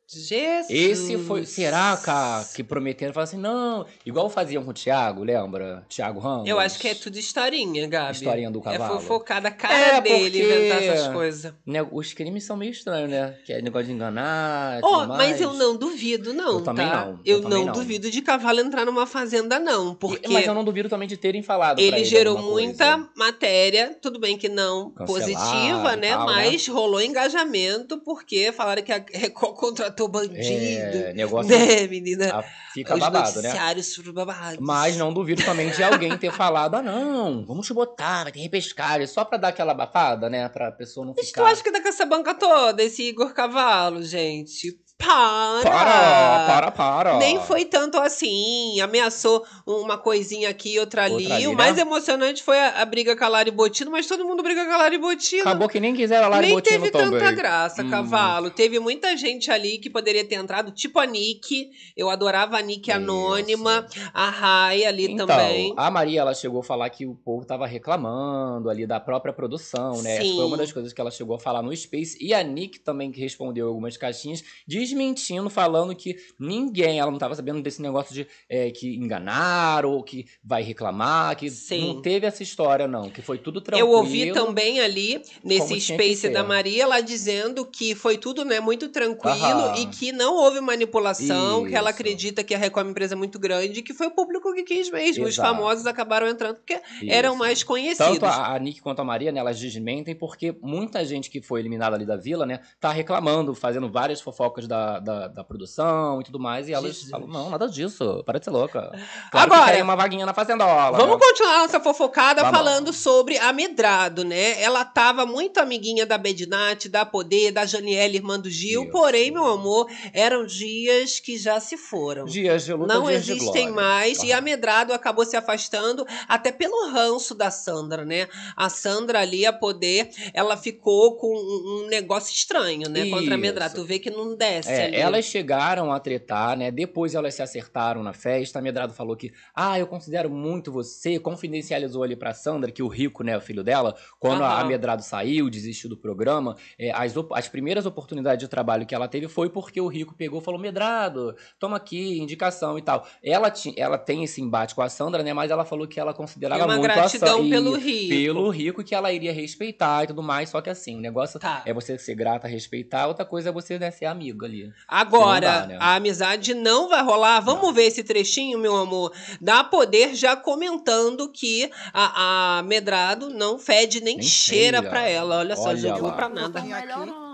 [0.06, 0.66] Jesus.
[0.70, 1.46] Esse foi.
[1.46, 3.12] Será, cara, que prometeram?
[3.14, 3.86] Falaram assim, não.
[4.04, 5.84] Igual faziam com o Thiago, lembra?
[5.88, 6.48] Thiago Ramos.
[6.48, 8.12] Eu acho que é tudo historinha, Gabi.
[8.12, 8.96] Historinha do cavalo.
[8.96, 11.54] É fofocada a cara É, dele porque- inventar essas coisas.
[11.66, 13.36] Né, Os crimes são meio estranhos, né?
[13.44, 14.80] Que é negócio de enganar.
[14.82, 17.06] Ó, tudo mas eu não duvido, não, Eu também tá?
[17.06, 17.72] não, eu Eu, também não, não.
[17.72, 19.94] duvido de cavalo entrar numa fazenda, não.
[19.94, 21.78] Porque Mas eu não duvido também de terem falado.
[21.78, 23.10] ele ele gerou muita coisa.
[23.16, 26.10] matéria, tudo bem que não Cancelado positiva, né?
[26.10, 26.34] tal, né?
[26.34, 30.40] mas rolou engajamento porque falaram que a Record contratou bandido.
[30.40, 32.30] É, negócio né, menina?
[32.34, 33.50] ah, fica Os babado, né?
[33.94, 34.58] foram babados.
[34.60, 38.40] Mas não duvido também de alguém ter falado, ah, não, vamos te botar, vai ter
[38.40, 40.48] repescagem, só pra dar aquela abafada, né?
[40.48, 41.42] Pra pessoa não Mas ficar...
[41.42, 44.78] tu acha que tá com essa banca toda, esse Igor Cavalo, gente?
[45.04, 45.62] Para!
[45.62, 47.18] Para, para, para.
[47.18, 48.80] Nem foi tanto assim.
[48.80, 51.14] Ameaçou uma coisinha aqui, outra ali.
[51.24, 51.56] Outra ali, o né?
[51.56, 54.72] mais emocionante foi a, a briga com a Lari Botino, mas todo mundo briga com
[54.72, 55.42] a Lari Botino.
[55.42, 57.18] Acabou que nem quiseram lá Nem Botino teve também.
[57.18, 57.90] tanta graça, Hum.
[57.90, 58.50] cavalo.
[58.50, 61.70] Teve muita gente ali que poderia ter entrado, tipo a Nick.
[61.96, 62.96] Eu adorava a Nick Isso.
[62.98, 63.86] anônima.
[64.14, 65.74] A Rai ali Então, também.
[65.76, 70.00] a Maria, ela chegou a falar que o povo tava reclamando ali da própria produção,
[70.02, 70.20] né?
[70.20, 70.36] Sim.
[70.36, 72.16] Foi uma das coisas que ela chegou a falar no Space.
[72.20, 77.16] E a Nick também, que respondeu algumas caixinhas, diz desmentindo, falando que ninguém, ela não
[77.16, 81.94] estava sabendo desse negócio de é, que enganaram ou que vai reclamar, que Sim.
[81.94, 83.88] não teve essa história, não, que foi tudo tranquilo.
[83.88, 88.88] Eu ouvi também ali, nesse space da Maria, ela dizendo que foi tudo né, muito
[88.88, 89.78] tranquilo Aham.
[89.78, 92.00] e que não houve manipulação, que ela Isso.
[92.00, 94.62] acredita que a Record é uma empresa muito grande e que foi o público que
[94.62, 95.24] quis mesmo.
[95.24, 95.48] Os Exato.
[95.48, 97.38] famosos acabaram entrando porque eram Isso.
[97.38, 98.18] mais conhecidos.
[98.18, 101.60] Tanto a, a Nick quanto a Maria, né, elas desmentem porque muita gente que foi
[101.60, 106.24] eliminada ali da vila, né, tá reclamando, fazendo várias fofocas da, da, da produção e
[106.24, 107.10] tudo mais, e elas Jesus.
[107.10, 108.90] falam, não, nada disso, para de ser louca.
[109.30, 110.96] Claro Agora, que tem uma vaguinha na fazendola.
[110.96, 111.26] Vamos né?
[111.26, 112.56] continuar nossa fofocada Vamos.
[112.56, 114.60] falando sobre a Medrado, né?
[114.60, 118.92] Ela tava muito amiguinha da Bedinat, da Poder, da Janiele, irmã do Gil, Isso.
[118.92, 122.24] porém, meu amor, eram dias que já se foram.
[122.24, 123.88] Dias de luta, não dias de existem glória.
[123.88, 124.22] mais.
[124.22, 128.28] E a Medrado acabou se afastando até pelo ranço da Sandra, né?
[128.56, 133.08] A Sandra ali, a poder, ela ficou com um, negócio estranho, né?
[133.08, 133.74] Contra a Medrado.
[133.74, 133.82] Isso.
[133.82, 136.70] Tu vê que não desce É, elas chegaram a tretar, né?
[136.70, 138.58] Depois elas se acertaram na festa.
[138.58, 141.18] A Medrado falou que, ah, eu considero muito você.
[141.18, 144.64] Confidencializou ali pra Sandra que o Rico, né, o filho dela, quando a.
[144.64, 149.26] Medrado saiu, desistiu do programa, é, as, as primeiras oportunidades de trabalho que ela teve
[149.28, 153.06] foi porque o Rico pegou e falou: Medrado, toma aqui, indicação e tal.
[153.22, 155.32] Ela, ti- ela tem esse embate com a Sandra, né?
[155.32, 157.50] Mas ela falou que ela considerava uma muito a gratidão Sandra.
[157.50, 158.08] pelo Rico.
[158.08, 160.48] Pelo Rico que ela iria respeitar e tudo mais.
[160.50, 161.62] Só que assim, o negócio Tá.
[161.66, 163.06] é você ser grata, respeitar.
[163.08, 164.72] Outra coisa é você né, ser amigo ali.
[164.86, 165.78] Agora, Não dá, né?
[165.80, 167.40] a amizade não vai rolar.
[167.40, 169.12] Vamos ver esse trechinho, meu amor.
[169.40, 174.90] Da Poder já comentando que a, a Medrado não fede nem, Nem cheira cheira.
[174.90, 175.38] pra ela.
[175.38, 176.12] Olha só, Olha jogou lá.
[176.14, 176.58] pra nada.
[176.58, 176.68] Aqui.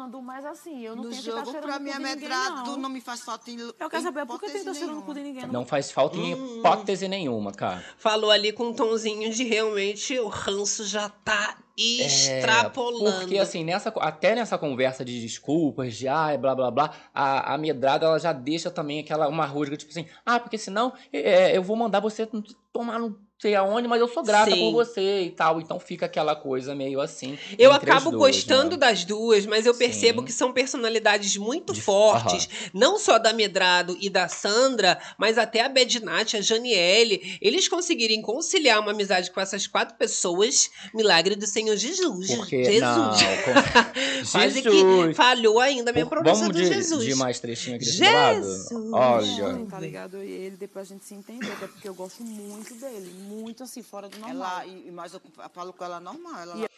[0.09, 1.97] Melhorando, mas assim, eu não No tenho que estar jogo, cheirando pra no mim, cu
[1.97, 2.77] é de ninguém, medrado, não.
[2.79, 4.97] não me faz falta em Eu quero saber por que tem que estar hipótese cheirando
[4.97, 5.47] no cu de ninguém.
[5.47, 6.59] Não faz falta em Hum.
[6.59, 7.85] hipótese nenhuma, cara.
[7.99, 13.09] Falou ali com um tonzinho de realmente o ranço já tá extrapolando.
[13.09, 17.55] É, Porque, assim, nessa, até nessa conversa de desculpas, de ai, blá blá blá, a,
[17.55, 21.57] a medrada ela já deixa também aquela uma rusga, tipo assim, ah, porque senão é,
[21.57, 22.29] eu vou mandar você
[22.73, 24.59] tomar não sei aonde, mas eu sou grata Sim.
[24.59, 25.61] por você e tal.
[25.61, 27.38] Então fica aquela coisa meio assim.
[27.57, 28.77] Eu acabo duas, gostando né?
[28.79, 30.27] das duas, mas eu percebo Sim.
[30.27, 32.48] que são personalidades muito De- fortes.
[32.74, 37.38] Não só da Medrado e da Sandra, mas até a Bedinati, a Janiele.
[37.40, 42.35] Eles conseguirem conciliar uma amizade com essas quatro pessoas, milagre do Senhor Jesus.
[42.35, 42.81] Porque, Jesus.
[42.83, 43.59] não, com...
[44.33, 45.16] Quase que Jesus.
[45.16, 47.05] falhou ainda a minha Por- pronúncia do de, Jesus.
[47.05, 48.42] de mais trechinho aqui desse lado?
[48.42, 48.68] Jesus.
[48.92, 49.66] Olha.
[49.70, 50.22] Tá ligado?
[50.24, 53.28] E ele, depois a gente se entender, até porque eu gosto muito dele.
[53.29, 54.61] Muito assim, fora do normal.
[54.61, 55.21] Ela, e, e mais eu
[55.53, 56.41] falo com ela normal.
[56.41, 56.69] Ela,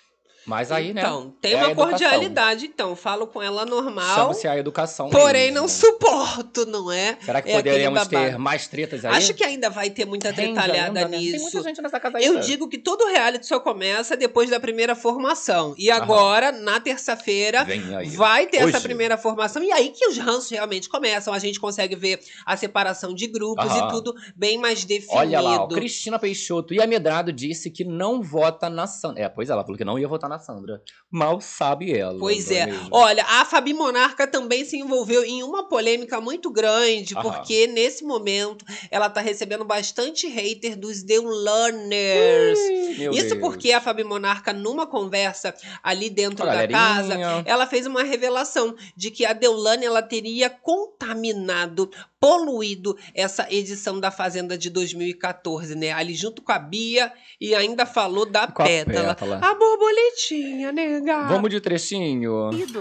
[0.46, 1.03] Mas aí, né?
[1.03, 2.96] Então, tem é uma cordialidade, então.
[2.96, 4.14] Falo com ela normal.
[4.14, 5.11] Chama-se a educação.
[5.11, 5.61] Porém, mesmo.
[5.61, 7.16] não suporto, não é?
[7.20, 9.14] Será que É poderíamos ter mais tretas aí?
[9.16, 11.18] Acho que ainda vai ter muita Rende tretalhada ainda, né?
[11.18, 11.42] Tem nisso.
[11.42, 12.24] muita gente nessa casa aí.
[12.24, 15.74] Eu digo que todo reality só começa depois da primeira formação.
[15.76, 17.66] E agora, na terça-feira,
[18.16, 18.81] vai ter essa Hoje.
[18.81, 19.62] primeira formação.
[19.62, 21.35] E aí que os ranços realmente começam.
[21.35, 23.88] A gente consegue ver a separação de grupos Aham.
[23.88, 25.18] e tudo bem mais definido.
[25.18, 29.22] Olha lá, ó, Cristina Peixoto e a Medrado disse que não vota na Sandra.
[29.24, 30.81] É, pois ela falou que não ia votar na Sandra.
[31.11, 32.19] Mal sabe ela.
[32.19, 32.66] Pois é.
[32.66, 32.88] mesmo?
[32.93, 37.23] Olha, a Fabi Monarca também se envolveu em uma polêmica muito grande, Aham.
[37.23, 41.03] porque nesse momento ela tá recebendo bastante hater dos.
[41.03, 43.40] Ih, meu Isso Deus.
[43.40, 47.14] porque a Fabi Monarca, numa conversa ali dentro da casa,
[47.45, 54.11] ela fez uma revelação de que a Deulane ela teria contaminado, poluído essa edição da
[54.11, 55.90] Fazenda de 2014, né?
[55.90, 59.14] Ali junto com a Bia e ainda falou da Com a pétala.
[59.14, 59.40] pétala.
[59.42, 61.26] A borboletinha, nega.
[61.28, 62.50] Vamos de trechinho.
[62.50, 62.80] Querido,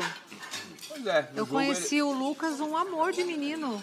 [0.89, 3.81] Pois é, Eu conheci o Lucas, um amor de menino.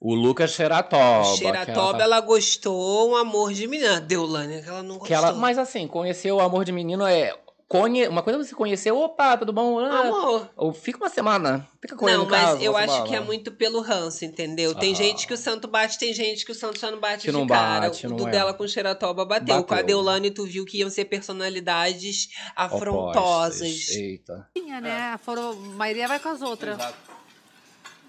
[0.00, 1.24] O Lucas Xeratoba.
[1.36, 4.00] Xeratoba, que ela gostou, um amor de menina.
[4.00, 5.06] Deulane, que ela não gostou.
[5.06, 7.32] que ela- Mas assim, conhecer o amor de menino é.
[7.72, 8.06] Conhe...
[8.06, 9.78] Uma coisa é você conhecer, opa, tudo bom?
[9.78, 10.50] Ah, Amor.
[10.56, 11.66] Ou fica uma semana.
[11.80, 13.08] Fica com ele Não, mas caso, eu você acho fala.
[13.08, 14.74] que é muito pelo ranço, entendeu?
[14.74, 14.96] Tem Ah.
[14.96, 17.32] gente que o santo bate, tem gente que o santo só não bate Que de
[17.32, 17.86] não cara.
[17.88, 18.30] bate, o do é.
[18.30, 19.56] dela com o Xeratoba bateu.
[19.64, 19.86] Com a Bateu.
[19.86, 23.62] Deulane, tu viu que iam ser personalidades afrontosas.
[23.62, 23.90] Opostas.
[23.96, 24.46] Eita.
[24.56, 25.18] Tinha, né?
[25.24, 26.78] Foram, a maioria vai com as outras.
[26.78, 27.11] Exato.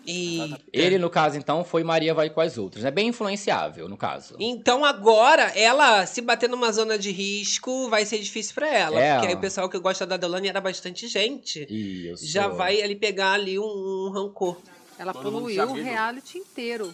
[0.05, 0.53] E...
[0.71, 2.83] Ele, no caso, então, foi Maria vai com as outras.
[2.83, 4.35] É bem influenciável, no caso.
[4.39, 8.99] Então agora, ela se bater numa zona de risco, vai ser difícil pra ela.
[9.01, 9.13] É.
[9.13, 11.65] Porque aí o pessoal que gosta da Deulane era bastante gente.
[11.69, 12.25] Isso.
[12.27, 14.57] Já vai ali pegar ali um, um rancor.
[14.99, 16.93] Ela Todo poluiu o reality inteiro.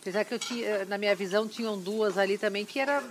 [0.00, 3.02] Apesar que eu tinha, na minha visão, tinham duas ali também que era.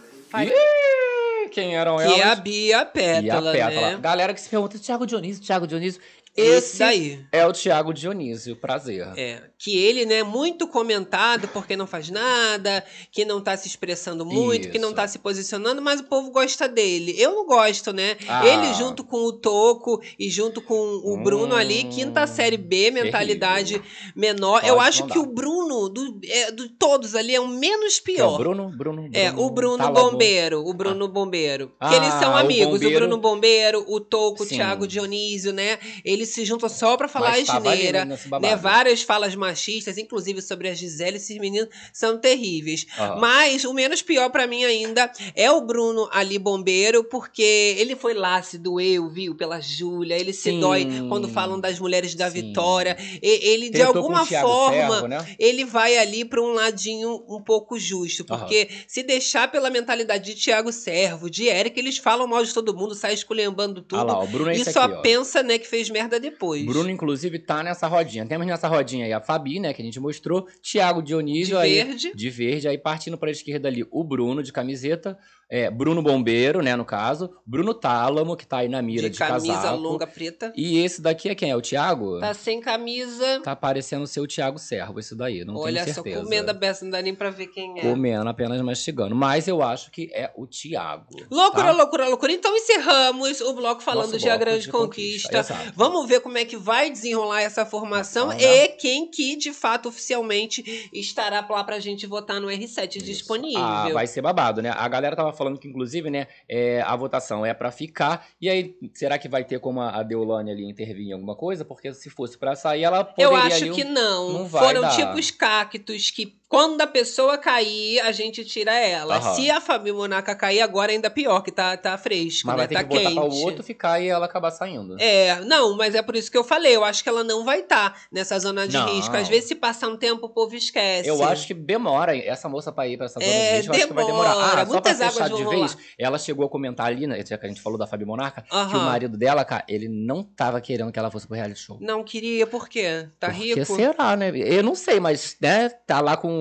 [0.43, 2.19] Ih, Quem eram Que elas?
[2.19, 3.91] é a Bia e Pétala, e a Pétala.
[3.91, 3.99] né?
[4.01, 6.01] Galera que se pergunta, Thiago Dionísio, Thiago Dionísio.
[6.39, 7.25] Esse Esse daí.
[7.31, 9.07] é o Thiago Dionísio, prazer.
[9.17, 14.25] É, que ele, né, muito comentado porque não faz nada, que não tá se expressando
[14.25, 14.95] muito, que não Isso.
[14.95, 17.15] tá se posicionando, mas o povo gosta dele.
[17.17, 18.17] Eu não gosto, né?
[18.27, 18.45] Ah.
[18.47, 22.91] Ele junto com o Toco e junto com o Bruno ali, Hum, quinta série B,
[22.91, 23.81] mentalidade
[24.15, 24.59] menor.
[24.61, 27.99] Pode Eu acho não que o Bruno, do, é, do todos ali, é o menos
[27.99, 28.35] Que é pior.
[28.35, 29.09] o Bruno, Bruno, Bruno.
[29.13, 30.11] É, o Bruno Tálamo.
[30.11, 31.71] Bombeiro, o Bruno Bombeiro.
[31.79, 34.55] Ah, que eles são o amigos, o, Bombeiro- Bruno Bombeiro, o Toco, o Sim.
[34.55, 35.79] Thiago Dionísio, né?
[36.03, 38.55] Eles se juntam só pra falar ali asneira, né?
[38.55, 42.85] Várias falas machistas, inclusive sobre a Gisele, esses meninos são terríveis.
[42.97, 43.19] Aham.
[43.19, 48.13] Mas o menos pior pra mim ainda é o Bruno ali bombeiro, porque ele foi
[48.13, 50.59] lá, se doeu, viu, pela Júlia, ele se Sim.
[50.59, 52.41] dói quando falam das mulheres da Sim.
[52.41, 52.97] Vitória.
[53.21, 55.35] E- ele de Tretou com alguma forma né?
[55.37, 58.23] ele vai ali para um ladinho um pouco justo.
[58.25, 62.75] Porque se deixar pela mentalidade de Tiago Servo, de Eric, eles falam mal de todo
[62.75, 63.99] mundo, saem esculhambando tudo.
[63.99, 66.65] Ah lá, o Bruno é e só aqui, pensa, né, que fez merda depois.
[66.65, 68.25] Bruno, inclusive, tá nessa rodinha.
[68.25, 70.47] Temos nessa rodinha aí a Fabi, né, que a gente mostrou.
[70.63, 71.75] Thiago de Dionísio aí.
[71.83, 72.13] verde.
[72.15, 75.17] De verde, aí partindo pra esquerda ali, o Bruno de camiseta.
[75.49, 77.29] É, Bruno Bombeiro, né, no caso.
[77.43, 79.77] Bruno Tálamo, que tá aí na mira De de, camisa casaco.
[79.77, 80.53] longa preta.
[80.55, 81.49] E esse daqui é quem?
[81.49, 82.19] É o Thiago?
[82.19, 83.39] Tá sem camisa.
[83.41, 86.23] Tá parecendo ser o Thiago Servo, esse daí, não Olha tenho só, certeza.
[86.23, 87.81] comendo a beça, não dá nem pra ver quem é.
[87.81, 89.15] Comendo, apenas mastigando.
[89.15, 91.05] Mas eu acho que é o Thiago.
[91.31, 91.71] Loucura, tá?
[91.71, 92.31] loucura, loucura.
[92.31, 95.39] Então encerramos o bloco falando Nosso de A Grande de Conquista.
[95.39, 95.73] Exato.
[95.75, 99.89] Vamos ver como é que vai desenrolar essa formação Vamos e quem que, de fato,
[99.89, 103.05] oficialmente estará lá pra gente votar no R7 Isso.
[103.05, 103.59] disponível.
[103.63, 104.71] Ah, vai ser babado, né?
[104.75, 108.27] A galera tava falando que, inclusive, né, é, a votação é pra ficar.
[108.39, 111.65] E aí, será que vai ter como a Deolane ali intervir em alguma coisa?
[111.65, 113.31] Porque se fosse pra sair, ela poderia...
[113.31, 114.33] Eu acho ali que não.
[114.33, 114.95] não vai Foram dar.
[114.95, 119.17] tipo os cactos que quando a pessoa cair, a gente tira ela.
[119.17, 119.35] Aham.
[119.35, 122.57] Se a Fabi Monaca cair, agora ainda pior, que tá, tá fresco, Mas né?
[122.57, 123.13] vai ter tá que botar quente.
[123.13, 124.97] pra o outro ficar e ela acabar saindo.
[124.99, 126.75] É, não, mas é por isso que eu falei.
[126.75, 128.95] Eu acho que ela não vai estar nessa zona de Não.
[128.95, 129.15] risco.
[129.15, 131.07] Às vezes, se passar um tempo, o povo esquece.
[131.07, 133.71] Eu acho que demora essa moça pra ir pra essa zona É, de risco.
[133.71, 134.29] Eu acho que vai demora.
[134.29, 134.45] demorar.
[134.45, 135.57] Ah, só pra Muitas águas fechar vão de rolar.
[135.67, 138.41] vez, ela chegou a comentar ali, né, já que a gente falou da Fabi Monarca,
[138.41, 138.85] que o Aham.
[138.85, 141.77] marido dela, cara, ele não tava querendo que ela fosse pro reality show.
[141.79, 143.07] Não queria, por quê?
[143.19, 143.75] Tá Porque rico?
[143.75, 144.31] será, né?
[144.33, 146.38] Eu não sei, mas, né, tá lá com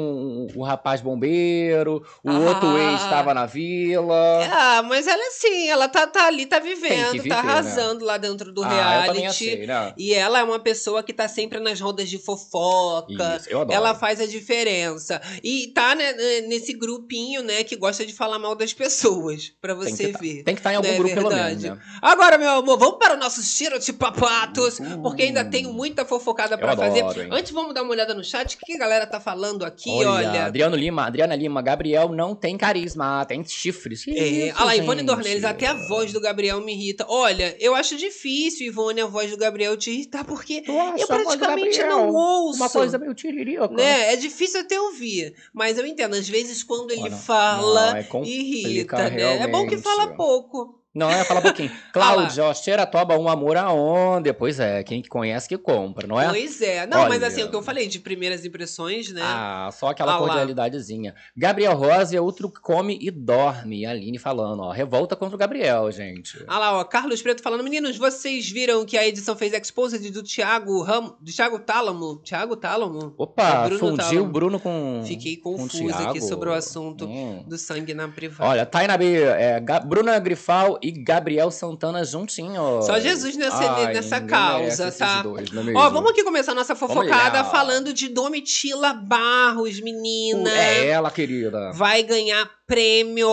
[0.55, 2.39] o rapaz bombeiro, o Ah.
[2.39, 4.15] outro ex tava na vila.
[4.51, 7.51] Ah, mas ela é assim, ela tá, tá ali, tá vivendo, viver, tá né?
[7.51, 9.27] arrasando lá dentro do ah, reality.
[9.27, 9.93] achei, né?
[9.97, 13.37] E ela é uma pessoa que tá sempre nas rodas de fofoca.
[13.39, 13.77] Isso, eu adoro.
[13.77, 15.21] Ela faz a diferença.
[15.43, 19.95] E tá né, nesse grupinho, né, que gosta de falar mal das pessoas, pra Tem
[19.97, 20.43] você tá- ver.
[20.45, 21.63] Tem que estar em algum Não é grupo, pelo verdade?
[21.65, 21.85] menos, né?
[22.03, 25.01] Agora, meu amor, vamos para o nosso tiro de papatos, Uh.
[25.03, 27.01] porque ainda tenho muita fofocada pra fazer.
[27.03, 27.29] adoro?
[27.33, 30.11] Antes, vamos dar uma olhada no chat, o que a galera tá falando aqui, Olha,
[30.11, 30.45] olha.
[30.47, 34.05] Adriano Lima, Adriana Lima, Gabriel não tem carisma, tem chifres.
[34.05, 35.03] Que É, olha lá, Ivone?
[35.03, 37.07] Dornelles, até a voz do Gabriel me irrita.
[37.09, 41.83] Olha, eu acho difícil, Ivone, a voz do Gabriel te irritar, porque acha eu praticamente
[41.85, 42.59] não ouço.
[42.61, 43.69] Uma coisa meio tiririca.
[43.69, 44.13] né?
[44.13, 45.35] É difícil até ouvir.
[45.53, 49.43] Mas eu entendo, às vezes quando ele Olha, fala, não, é irrita, né?
[49.43, 50.78] É bom que fala pouco.
[50.99, 51.71] Não, é, fala um pouquinho.
[51.93, 54.33] Cláudia, ó, cheira toba um amor aonde?
[54.33, 56.29] Pois é, quem que conhece que compra, não é?
[56.29, 56.87] Pois é.
[56.87, 57.27] Não, mas Olha.
[57.29, 59.23] assim, o que eu falei de primeiras impressões, né?
[59.25, 61.15] Ah, só aquela Ah cordialidadezinha.
[61.37, 63.87] Gabriel Rosa é outro que come e dorme.
[63.87, 64.71] A Aline falando, ó.
[64.71, 66.43] Revolta contra o Gabriel, gente.
[66.49, 70.23] Ah lá, ó, Carlos Preto falando, meninos, vocês viram que a edição fez exposed do
[70.23, 71.15] Thiago Ram...
[71.21, 72.17] do Thiago Tálamo?
[72.19, 73.15] Thiago Tálamo?
[73.17, 74.25] Opa, É fundiu Tálamo.
[74.25, 75.03] o Bruno com.
[75.07, 76.23] Fiquei com confusa aqui Thiago.
[76.23, 77.45] sobre o assunto Hum.
[77.47, 78.51] do sangue na privada.
[78.51, 82.87] Olha, Taina B, é, Bruna Grifal e Gabriel Santana juntinhos.
[82.87, 85.23] Só Jesus nessa, Ai, nessa causa, tá?
[85.23, 85.73] dois, é?
[85.75, 90.51] Ó, vamos aqui começar a nossa fofocada falando de Domitila Barros, menina.
[90.51, 91.73] É ela, querida.
[91.73, 93.29] Vai ganhar prêmio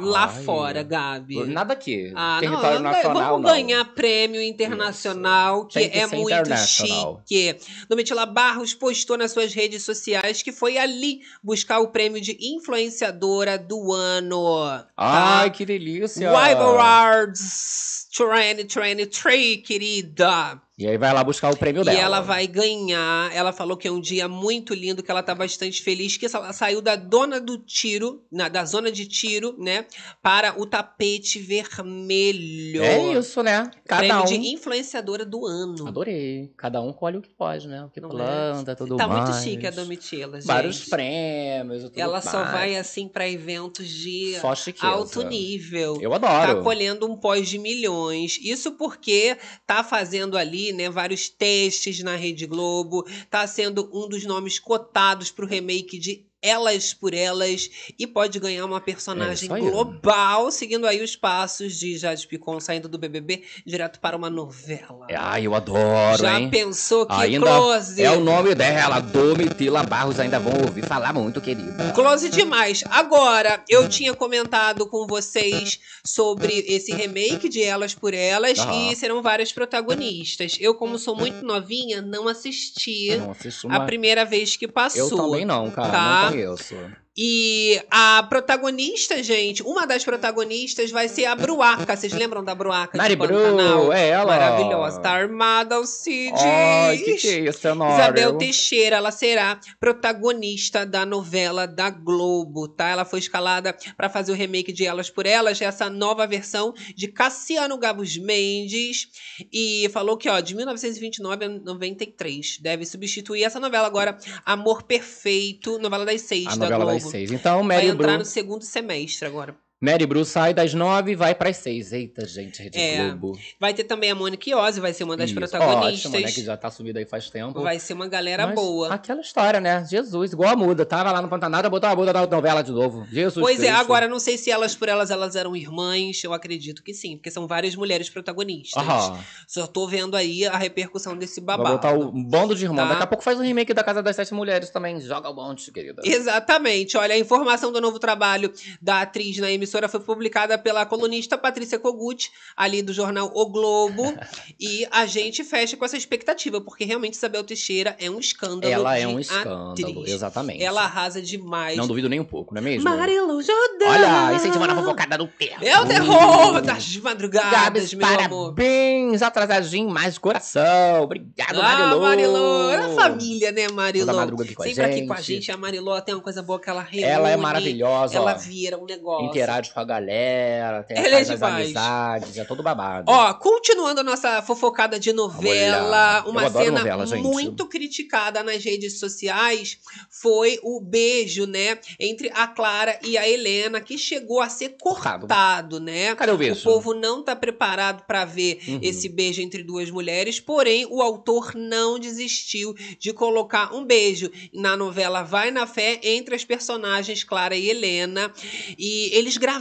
[0.00, 0.42] lá Ai.
[0.42, 1.44] fora, Gabi.
[1.44, 2.12] Nada aqui.
[2.16, 3.54] Ah, Território não, nacional, vamos não.
[3.54, 7.56] ganhar prêmio internacional, que, que é muito chique.
[7.88, 13.56] Domitila Barros postou nas suas redes sociais que foi ali buscar o prêmio de influenciadora
[13.56, 14.66] do ano.
[14.68, 14.88] tá?
[14.96, 16.32] Ai, que delícia.
[16.32, 20.60] Wild Awards 2023, querida.
[20.78, 21.98] E aí vai lá buscar o prêmio E dela.
[22.00, 23.30] ela vai ganhar.
[23.32, 26.52] Ela falou que é um dia muito lindo, que ela tá bastante feliz, que ela
[26.52, 29.86] saiu da dona do tiro, na- da zona de tiro, né?
[30.22, 32.82] Para o tapete vermelho.
[32.82, 33.70] É isso, né?
[33.86, 34.24] Cada Prêmio um.
[34.24, 35.86] de influenciadora do ano.
[35.86, 36.50] Adorei.
[36.56, 37.84] Cada um colhe o que pode, né?
[37.84, 38.12] O que Não é?
[38.14, 39.28] planta, tudo Tá mais.
[39.28, 40.46] muito chique a Domitila, gente.
[40.48, 42.50] Vários prêmios e tudo Ela só mais.
[42.50, 44.52] vai assim pra eventos de Só
[44.86, 45.98] alto nível.
[46.00, 46.62] Eu Tá adoro.
[46.64, 48.01] colhendo um pós de milhões.
[48.10, 49.36] Isso porque
[49.66, 53.06] tá fazendo ali, né, vários testes na Rede Globo.
[53.30, 58.64] Tá sendo um dos nomes cotados pro remake de Elas por Elas e pode ganhar
[58.64, 64.00] uma personagem É global, seguindo aí os passos de Jade Picon saindo do BBB direto
[64.00, 65.06] para uma novela.
[65.08, 66.50] É, Ai, eu adoro, Já hein?
[66.50, 68.02] pensou que Ainda close?
[68.02, 71.92] é o nome dela, Domitila Barros, ainda vão ouvir falar muito, querida.
[71.94, 72.82] Close demais.
[72.90, 79.22] Agora, eu tinha comentado com vocês sobre esse remake de Elas por Elas e serão
[79.22, 80.56] várias protagonistas.
[80.60, 83.86] Eu, como sou muito novinha, não assisti Não assisto a uma...
[83.86, 85.10] primeira vez que Eu passou.
[85.16, 86.30] também não, cara, tá?
[86.30, 86.96] não conheço.
[87.14, 91.94] E a protagonista, gente, uma das protagonistas vai ser a Bruaca.
[91.94, 93.16] Vocês lembram da Bruaca Mari?
[93.16, 94.38] Bru, é ela.
[94.38, 94.98] Maravilhosa.
[94.98, 96.42] Tá armada, Alcides.
[96.42, 97.94] Ai, que que é isso, Honório?
[98.02, 102.88] Isabel Teixeira, ela será protagonista da novela da Globo, tá?
[102.88, 107.08] Ela foi escalada para fazer o remake de Elas por Elas, essa nova versão de
[107.08, 109.08] Cassiano Gabos Mendes,
[109.52, 115.78] e falou que, ó, de 1929 a 93, deve substituir essa novela agora, Amor Perfeito,
[115.78, 117.01] novela das seis A da Globo.
[117.02, 117.30] Das seis.
[117.32, 119.56] Então, Vai Mary entrar Bru, no segundo semestre agora.
[119.82, 121.92] Mary Bru sai das nove e vai pras seis.
[121.92, 123.36] Eita, gente, Rede É, Globo.
[123.58, 126.06] Vai ter também a Mônica Iose, vai ser uma das Isso, protagonistas.
[126.12, 127.60] Ótimo, né, que já tá subida aí faz tempo.
[127.60, 128.94] Vai ser uma galera Mas boa.
[128.94, 129.84] Aquela história, né?
[129.90, 130.86] Jesus, igual a muda.
[130.86, 133.04] Tava lá no Pantanal, botou a muda na novela de novo.
[133.10, 133.80] Jesus Pois é, Cristo.
[133.80, 137.32] agora não sei se elas por elas elas eram irmãs, eu acredito que sim, porque
[137.32, 138.80] são várias mulheres protagonistas.
[138.80, 139.18] Aham.
[139.48, 141.74] Só tô vendo aí a repercussão desse Vai babado.
[141.74, 142.84] botar o um bando de irmão.
[142.86, 142.90] Tá.
[142.92, 145.00] Daqui a pouco faz um remake da Casa das Sete Mulheres também.
[145.00, 146.02] Joga o monte, querida.
[146.04, 146.96] Exatamente.
[146.96, 151.78] Olha, a informação do novo trabalho da atriz na emissora foi publicada pela colunista Patrícia
[151.78, 154.14] Kogut, ali do jornal O Globo.
[154.60, 158.72] e a gente fecha com essa expectativa, porque realmente Isabel Teixeira é um escândalo.
[158.72, 160.10] Ela é um escândalo, atriz.
[160.12, 160.62] exatamente.
[160.62, 161.76] Ela arrasa demais.
[161.76, 162.84] Não duvido nem um pouco, não é mesmo?
[162.88, 163.88] Marilu Jordão.
[163.88, 165.62] Olha, incentivando a fofocada do terror.
[165.62, 168.54] É o terror das madrugadas, Gabs, meu amor.
[168.54, 171.02] parabéns, atrasadinho, mais coração.
[171.02, 172.00] Obrigado, Ah, Marilu.
[172.00, 172.70] Marilô.
[172.70, 174.06] É a família, né, Marilô?
[174.06, 175.26] Toda madruga aqui com a Sempre aqui com a gente.
[175.46, 175.52] gente.
[175.52, 177.02] A Marilô tem uma coisa boa que ela reúne.
[177.06, 179.26] Ela é maravilhosa, Ela vira um negócio.
[179.62, 181.54] Interage com a galera, tem Ela é as demais.
[181.76, 183.10] amizades, é todo babado.
[183.10, 189.78] Ó, continuando a nossa fofocada de novela, uma cena novela, muito criticada nas redes sociais
[190.10, 195.20] foi o beijo, né, entre a Clara e a Helena, que chegou a ser Cortado.
[195.20, 196.14] cortado, né?
[196.14, 196.62] Cadê o O beijo?
[196.64, 198.80] povo não tá preparado para ver Uhum.
[198.82, 204.76] esse beijo entre duas mulheres, porém o autor não desistiu de colocar um beijo na
[204.76, 208.32] novela Vai na Fé entre as personagens Clara e Helena,
[208.78, 209.51] e eles gravaram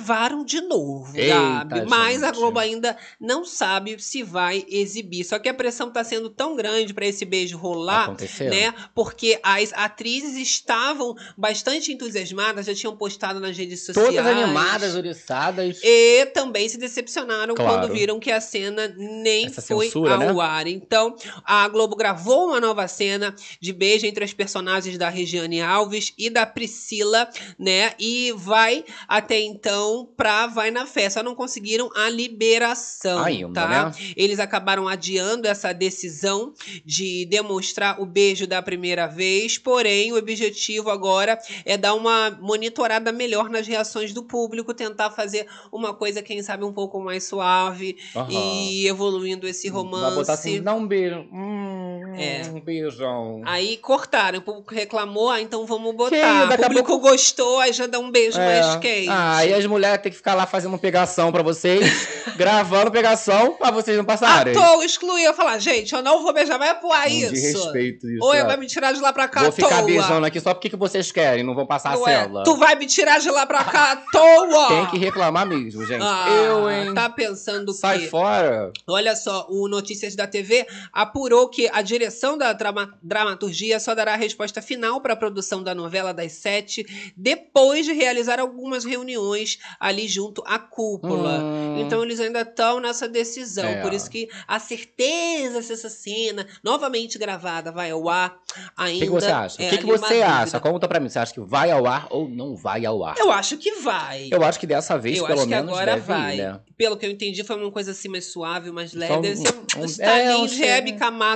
[0.46, 2.36] de novo, Eita, Gabi, mas a gente.
[2.38, 5.24] Globo ainda não sabe se vai exibir.
[5.24, 8.50] Só que a pressão tá sendo tão grande para esse beijo rolar, Aconteceu?
[8.50, 8.74] né?
[8.96, 14.10] Porque as atrizes estavam bastante entusiasmadas, já tinham postado nas redes sociais.
[14.10, 15.80] Todas animadas, oriçadas.
[15.84, 17.80] E também se decepcionaram Claro.
[17.88, 20.42] quando viram que a cena nem Essa foi censura, ao né?
[20.44, 20.68] ar.
[20.68, 26.14] Então, a Globo gravou uma nova cena de beijo entre as personagens da Regiane Alves
[26.18, 27.94] e da Priscila, né?
[28.00, 29.71] E vai até então
[30.18, 31.10] pra Vai na Fé.
[31.10, 33.68] Só não conseguiram a liberação, Ainda, tá?
[33.68, 33.92] né?
[34.16, 36.54] Eles acabaram adiando essa decisão
[36.86, 43.12] de demonstrar o beijo da primeira vez, porém o objetivo agora é dar uma monitorada
[43.12, 47.98] melhor nas reações do público, tentar fazer uma coisa, quem sabe, um pouco mais suave
[48.16, 48.28] Aham.
[48.32, 50.06] e evoluindo esse romance.
[50.06, 51.20] Vai botar assim, dá um beijo.
[51.32, 52.42] Hum, É.
[52.54, 53.42] Um beijão.
[53.46, 56.50] Aí cortaram, o público reclamou, ah, então vamos botar.
[56.50, 58.46] O a público pouco- gostou, aí já dá um beijo É.
[58.62, 59.08] mais quente.
[59.10, 63.72] Ah, e as mulheres têm que ficar lá fazendo pegação pra vocês, gravando pegação pra
[63.72, 64.54] vocês não passarem.
[64.54, 65.24] toa, excluir.
[65.24, 67.34] Eu falar, gente, eu não vou beijar, vai apuar Um isso.
[67.34, 68.24] De respeito isso.
[68.24, 68.44] Ou é.
[68.44, 69.84] vai me tirar de lá pra cá Vou ficar toa.
[69.84, 72.22] beijando aqui só porque que vocês querem, não vão passar Não a é?
[72.24, 72.44] cela.
[72.44, 74.68] Tu vai me tirar de lá pra cá à toa.
[74.68, 76.02] Tem que reclamar mesmo, gente.
[76.04, 76.94] Ah, Eu, hein?
[76.94, 78.08] Tá pensando Sai que...
[78.08, 78.72] fora.
[78.88, 84.14] Olha só, o Notícias da TV apurou que a direção da drama- dramaturgia só dará
[84.14, 89.51] a resposta final para a produção da novela das sete depois de realizar algumas reuniões
[89.80, 91.40] ali junto à cúpula.
[91.40, 91.80] Hum.
[91.80, 93.66] Então eles ainda estão nessa decisão.
[93.66, 93.82] É.
[93.82, 98.38] Por isso que a certeza se essa cena novamente gravada vai ao ar
[98.78, 99.00] O ainda.
[99.00, 99.62] que, que você acha?
[99.62, 100.60] é o que, que uma você acha?
[100.60, 101.10] Conta pra mim.
[101.10, 103.16] Você acha que vai ao ar ou não vai ao ar?
[103.18, 104.30] Eu acho que vai.
[104.32, 106.36] Eu acho que dessa vez, Eu pelo que menos, agora vai.
[106.36, 106.60] ir, né?
[106.78, 109.14] Pelo que eu entendi, foi uma coisa assim mais suave, mais leve.
[109.14, 110.48] Só Deve ser um- um, um- é, um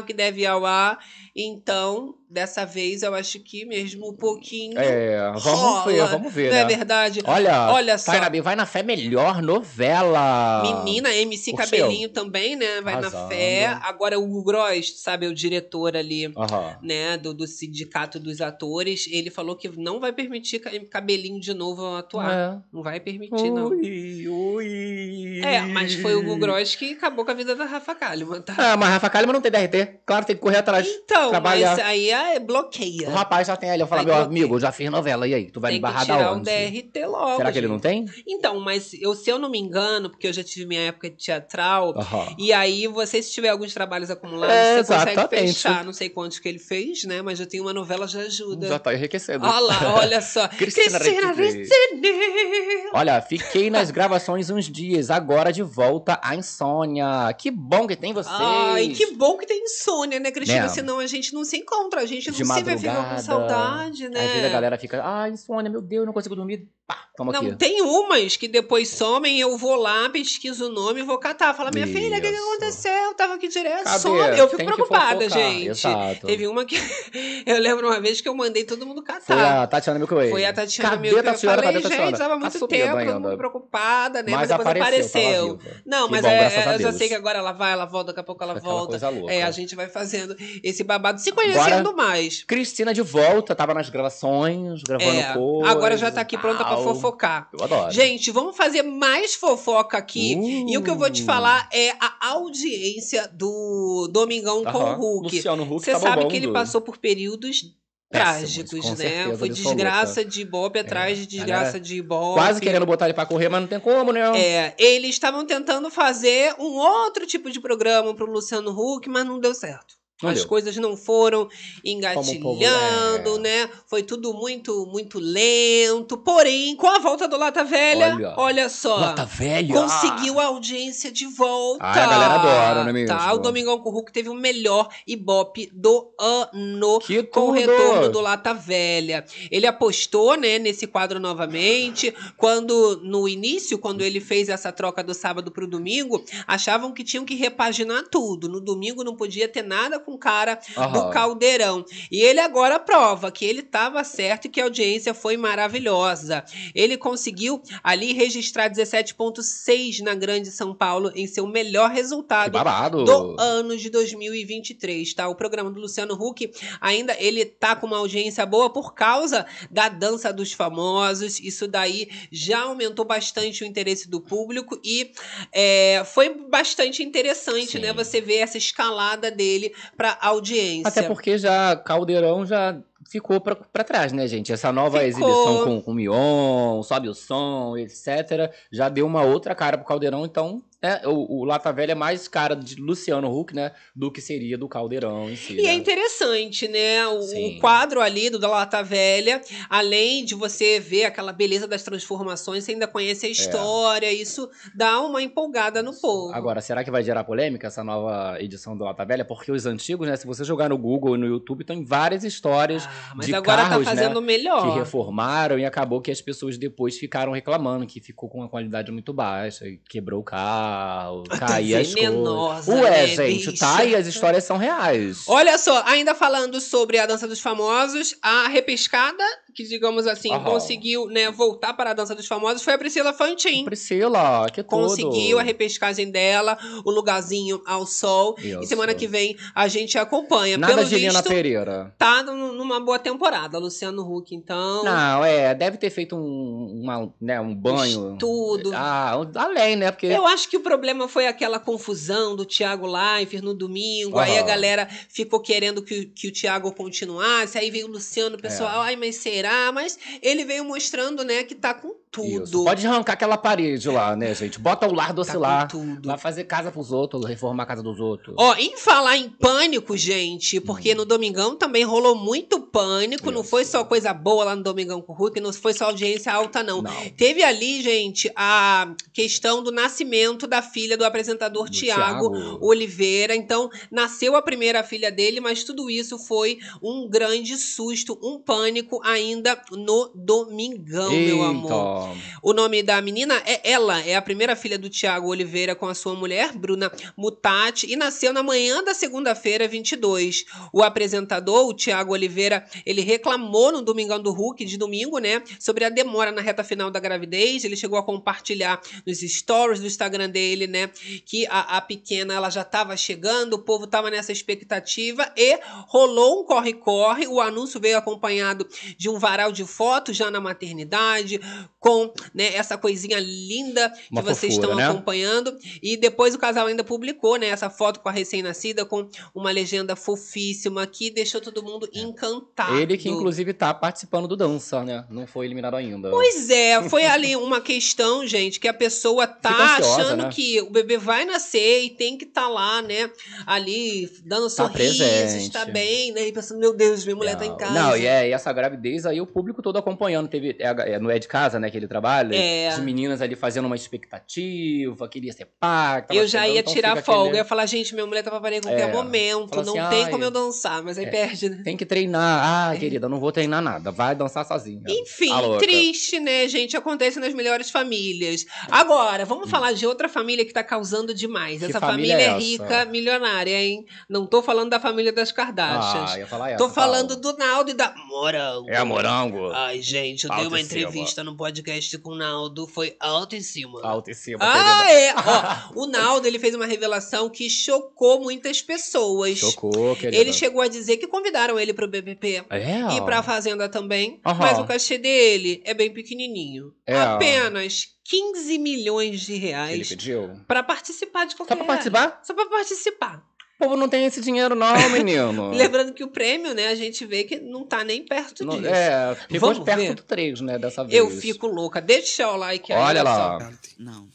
[0.03, 0.13] que
[0.45, 0.97] ao ar.
[1.35, 4.77] Então, dessa vez, eu acho que mesmo um pouquinho.
[4.77, 6.61] É, vamos rola, ver, vamos ver, Não né?
[6.61, 7.21] é verdade?
[7.25, 8.11] Olha, Olha só.
[8.41, 10.61] Vai na fé melhor novela.
[10.83, 11.79] Menina, MC Curtiu?
[11.79, 12.81] Cabelinho também, né?
[12.81, 13.29] Vai na Arrasando.
[13.29, 13.65] fé.
[13.83, 16.25] Agora, o Hugo Gross, sabe, o diretor ali.
[16.35, 16.77] Aham.
[16.81, 21.53] Né, do, do sindicato dos atores, ele falou que não vai permitir ca- cabelinho de
[21.53, 22.31] novo atuar.
[22.31, 22.57] É.
[22.73, 23.67] Não vai permitir, não.
[23.67, 25.41] Ui, ui.
[25.43, 28.55] É, mas foi o Hugo Gross que acabou com a vida da Rafa Kalimann, tá?
[28.57, 29.99] Ah, mas Rafa Kalimann não tem DRT.
[30.05, 30.87] Claro, tem que correr atrás.
[30.87, 31.75] Então, trabalhar.
[31.77, 33.09] mas aí é bloqueia.
[33.09, 34.27] O rapaz já tem ali, eu falo, meu bloqueia.
[34.27, 35.51] amigo, eu já fiz novela, e aí?
[35.51, 36.43] Tu vai Tem me que barrar tirar da onde?
[36.45, 37.37] DRT logo.
[37.37, 38.05] Será que ele não tem?
[38.27, 41.17] Então, mas eu, se eu não me engano, porque eu já tive minha época de
[41.17, 41.93] teatral,
[42.37, 45.53] e aí você, se tiver alguns trabalhos acumulados, É, você consegue exatamente.
[45.53, 45.83] fechar.
[45.85, 47.21] Não sei quantos que ele fez, né?
[47.21, 48.67] Mas já tem uma novela, já ajuda.
[48.67, 49.45] Já tá enriquecendo.
[49.45, 50.47] Olha lá, olha só.
[50.57, 51.57] Cristina Cristina Ricci.
[51.59, 52.89] Ricci.
[52.93, 57.33] Olha, fiquei nas gravações uns dias, agora de volta à insônia.
[57.37, 58.35] Que bom que tem vocês.
[58.37, 60.63] Ai, que bom que tem insônia, né, Cristina?
[60.63, 60.67] Né?
[60.69, 64.09] Senão a gente não se encontra, a gente de não se vê, fica com saudade,
[64.09, 64.19] né?
[64.23, 66.67] Às vezes a galera fica, ah, insônia, meu Deus, não consigo dormir.
[66.87, 67.55] Pá, toma Não, aqui.
[67.55, 71.51] tem umas que depois somem, eu vou lá, pesquiso o nome e vou catar.
[71.55, 72.43] Fala, minha filha, o que, que Isso.
[72.43, 72.91] aconteceu?
[72.91, 73.99] Eu tava aqui direto, Cadê?
[73.99, 74.19] some.
[74.37, 75.69] Eu fico Tem preocupada, gente.
[75.69, 76.27] exato.
[76.27, 76.75] Teve uma que.
[77.45, 79.63] Eu lembro uma vez que eu mandei todo mundo Foi catar.
[79.63, 80.29] a Tatiana Milkway.
[80.29, 81.09] Foi a Tatiana Cadê.
[81.09, 84.31] Eu falei, Cadê gente, tava muito Tá sumindo tempo, todo mundo preocupada, né?
[84.31, 85.81] Mas Mas, depois apareceu, apareceu.
[85.85, 88.19] Não, Que mas bom, é, eu já sei que agora ela vai, ela volta, daqui
[88.19, 88.99] a pouco ela volta.
[89.29, 92.43] É, a gente vai fazendo esse babado, se conhecendo mais.
[92.43, 95.71] Cristina de volta, tava nas gravações, gravando É, coisas.
[95.71, 96.83] agora já tá aqui pronta pra tal.
[96.83, 97.49] fofocar.
[97.57, 97.91] Eu adoro.
[97.91, 100.35] Gente, vamos fazer mais fofoca aqui.
[100.35, 100.69] Uh.
[100.69, 104.97] E o que eu vou te falar é a audiência do Domingão com Aham.
[104.97, 105.35] o Hulk.
[105.35, 107.63] Luciano Huck Você tá sabe que ele passou por períodos
[108.11, 108.95] trágicos, com né?
[108.95, 112.39] certeza Foi desgraça de ibope atrás de desgraça galera de ibope.
[112.39, 114.21] Quase querendo botar ele pra correr, mas não tem como, né?
[114.39, 119.39] É, eles estavam tentando fazer um outro tipo de programa pro Luciano Huck, mas não
[119.39, 119.95] deu certo.
[120.23, 120.47] Não As deu.
[120.47, 121.51] coisas não foram povo-
[121.83, 123.39] engatilhando, é.
[123.39, 123.69] né?
[123.87, 126.17] Foi tudo muito, muito lento.
[126.17, 128.69] Porém, com a volta do Lata Velha, olha, Olha.
[128.69, 128.95] só.
[128.95, 129.73] Lata velha!
[129.73, 131.83] Conseguiu a audiência de volta.
[131.83, 133.07] Ai, a galera adora, não é mesmo?
[133.09, 137.51] Tá, o Domingão com o Hulk teve o melhor Ibope do ano Que com o
[137.51, 139.25] retorno do Lata Velha.
[139.51, 145.13] Ele apostou, né, nesse quadro novamente, quando no início, quando ele fez essa troca do
[145.13, 148.47] sábado pro domingo, achavam que tinham que repaginar tudo.
[148.47, 151.09] No domingo não podia ter nada com cara do Aham.
[151.09, 151.85] Caldeirão.
[152.11, 156.43] E ele agora prova que ele estava certo e que a audiência foi maravilhosa.
[156.73, 162.57] Ele conseguiu ali registrar 17,6 na Grande São Paulo em seu melhor resultado
[163.03, 165.27] do ano de 2023, tá?
[165.27, 169.89] O programa do Luciano Huck ainda ele tá com uma audiência boa por causa da
[169.89, 171.39] dança dos famosos.
[171.39, 175.11] Isso daí já aumentou bastante o interesse do público e
[175.51, 177.79] é, foi bastante interessante, Sim.
[177.79, 177.93] né?
[177.93, 180.87] Você ver essa escalada dele pra audiência.
[180.87, 182.77] Até porque já Caldeirão já
[183.09, 184.51] ficou pra, pra trás, né, gente?
[184.51, 185.07] Essa nova Ficou.
[185.07, 189.87] exibição com, com o Mion, sobe o som, etc., já deu uma outra cara pro
[189.87, 194.11] Caldeirão, então né, o, o Lata Velha é mais cara de Luciano Huck, né, do
[194.11, 195.53] que seria do Caldeirão em si.
[195.53, 195.69] E né?
[195.69, 197.07] é interessante, né?
[197.07, 201.81] O, o quadro ali do da Lata Velha, além de você ver aquela beleza das
[201.81, 206.33] transformações, você ainda conhece a história, isso dá uma empolgada no povo.
[206.33, 206.37] É.
[206.37, 209.25] Agora, será que vai gerar polêmica essa nova edição do Lata Velha?
[209.25, 212.84] Porque os antigos, né, se você jogar no Google e no YouTube, tem várias histórias
[212.87, 214.77] Ah, mas de agora carros, tá né, fazendo que melhor.
[214.77, 219.13] reformaram e acabou que as pessoas depois ficaram reclamando que ficou com uma qualidade muito
[219.13, 222.67] baixa, e quebrou o carro, caía as coisas.
[222.67, 223.59] Ué, né, gente, bicha?
[223.59, 225.23] tá aí, as histórias são reais.
[225.27, 229.23] Olha só, ainda falando sobre a dança dos famosos, a repescada,
[229.55, 230.43] que digamos assim, Aham.
[230.43, 233.63] conseguiu né, voltar para a dança dos famosos, foi a Priscila Fantin.
[233.63, 234.69] Priscila, que tudo.
[234.81, 238.35] Conseguiu a repescagem dela, o lugarzinho ao sol.
[238.39, 238.65] E Isso.
[238.65, 240.57] semana que vem a gente acompanha.
[240.57, 241.95] Nada Pelo de visto, Pereira.
[241.97, 244.35] tá num- numa boa temporada, Luciano Huck.
[244.35, 248.13] Então, Não, é, deve ter feito um, uma, né, um banho.
[248.13, 248.71] Estudo.
[248.75, 249.89] Ah, além, né?
[249.89, 254.19] Porque eu acho que o problema foi aquela confusão do Thiago Leifert no domingo.
[254.19, 257.57] Aí a galera ficou querendo que, que o Thiago continuasse.
[257.57, 258.87] Aí veio o Luciano, o pessoal, É.
[258.87, 259.44] ai, mas será?
[259.73, 262.43] Mas ele veio mostrando, né, que tá com tudo.
[262.43, 262.63] Isso.
[262.63, 264.57] Pode arrancar aquela parede lá, né, gente?
[264.57, 265.67] Bota o lar doce tá lá.
[265.67, 266.07] tudo.
[266.07, 268.33] Vai fazer casa pros outros, reformar a casa dos outros.
[268.37, 273.49] Ó, em falar em pânico, gente, porque no Domingão também rolou muito pânico, não Isso.
[273.49, 276.63] foi só coisa boa lá no Domingão com o Hulk, não foi só audiência alta,
[276.63, 276.81] não.
[276.81, 277.09] Não.
[277.17, 282.65] Teve ali, gente, a questão do nascimento da filha do apresentador Do Tiago Thiago.
[282.65, 283.35] Oliveira.
[283.35, 289.01] Então, nasceu a primeira filha dele, mas tudo isso foi um grande susto, um pânico
[289.03, 292.04] ainda no Domingão, meu amor.
[292.41, 295.95] O nome da menina é ela, é a primeira filha do Tiago Oliveira com a
[295.95, 300.45] sua mulher, Bruna Mutati, e nasceu na manhã da segunda-feira, 22.
[300.71, 305.85] O apresentador, o Tiago Oliveira, ele reclamou no Domingão do Hulk, de domingo, né, sobre
[305.85, 307.63] a demora na reta final da gravidez.
[307.63, 310.89] Ele chegou a compartilhar nos stories do Instagram dele, né,
[311.25, 316.41] que a, a pequena ela já estava chegando, o povo estava nessa expectativa e rolou
[316.41, 317.27] um corre-corre.
[317.27, 321.39] O anúncio veio acompanhado de um varal de fotos já na maternidade,
[321.79, 321.94] com
[322.33, 324.87] né, essa coisinha linda Uma que vocês fofura, estão né?
[324.87, 325.57] acompanhando.
[325.81, 329.95] E depois o casal ainda publicou, né, essa foto com a recém-nascida com uma legenda
[329.95, 332.75] fofíssima que deixou todo mundo encantado.
[332.77, 332.81] É.
[332.81, 335.05] Ele que, inclusive, tá participando do dança, né?
[335.09, 336.09] Não foi eliminado ainda.
[336.09, 340.29] Pois é, foi ali uma questão, gente, que a pessoa tá ansiosa, achando né?
[340.31, 343.09] que o bebê vai nascer e tem que estar lá, né?
[343.45, 345.51] Ali, dando Tá sorrisos, presente.
[345.51, 346.27] tá bem, né?
[346.27, 347.73] E pensando, meu Deus, minha mulher tá em Não, casa.
[347.73, 350.27] Não, e, é, e essa gravidez aí o público todo acompanhando.
[350.27, 352.35] Teve, é, é, no É de Casa, né, que ele trabalha.
[352.35, 352.67] É.
[352.69, 356.95] As meninas ali fazendo uma expectativa, queria ser tava Eu já chegando, ia então tirar
[357.03, 359.49] folga, eu aquele- ia falar, gente, minha mulher tá pra parir em qualquer É, momento,
[359.49, 361.09] fala não assim, tem como eu dançar, mas aí é.
[361.09, 361.61] perde, né?
[361.63, 362.71] Tem que treinar.
[362.71, 363.91] Ah, querida, não vou treinar nada.
[363.91, 364.81] Vai dançar sozinha.
[364.87, 365.59] Enfim, louca.
[365.59, 366.75] triste, né, gente?
[366.75, 368.45] Acontece nas melhores famílias.
[368.69, 371.59] Agora, vamos falar de outra família que tá causando demais.
[371.59, 372.39] Que Essa família família é é essa?
[372.39, 373.85] rica, milionária, hein?
[374.09, 376.11] Não tô falando da família das Kardashians.
[376.13, 376.57] Ah, ia falar essa.
[376.57, 377.21] tô falando fala.
[377.21, 378.69] do Naldo e da Morango.
[378.69, 379.51] É a morango.
[379.51, 380.81] Ai, gente, eu dei uma em cima.
[380.81, 381.64] entrevista no podcast
[381.99, 383.81] com o Naldo, foi alto em cima.
[383.83, 384.39] Alto em cima.
[384.41, 385.13] Ah, é!
[385.75, 389.37] Ó, o Naldo, ele fez uma revelação que chocou muitas pessoas.
[389.39, 390.17] Chocou, querida.
[390.17, 392.45] Ele chegou a dizer que convidaram ele pro BBB.
[392.49, 392.95] É.
[392.95, 394.19] E pra Fazenda também.
[394.25, 394.39] Aham.
[394.39, 396.73] Mas o cachê dele é bem pequenininho.
[396.85, 396.95] É.
[396.95, 400.39] Apenas 15 milhões de Ele reais pediu.
[400.47, 401.53] pra participar de qualquer...
[401.53, 402.21] Só pra participar?
[402.23, 403.34] Só pra participar.
[403.55, 405.51] O povo não tem esse dinheiro, não, menino.
[405.51, 408.67] Lembrando que o prêmio, né, a gente vê que não tá nem perto Não- disso.
[408.73, 409.95] é, ficou Vamos perto ver?
[409.95, 410.93] do 3, né, dessa vez.
[410.93, 411.81] Eu fico louca.
[411.81, 412.77] Deixa o like aí.
[412.79, 413.39] Olha lá.
[413.39, 413.51] só.
[413.79, 414.07] Não.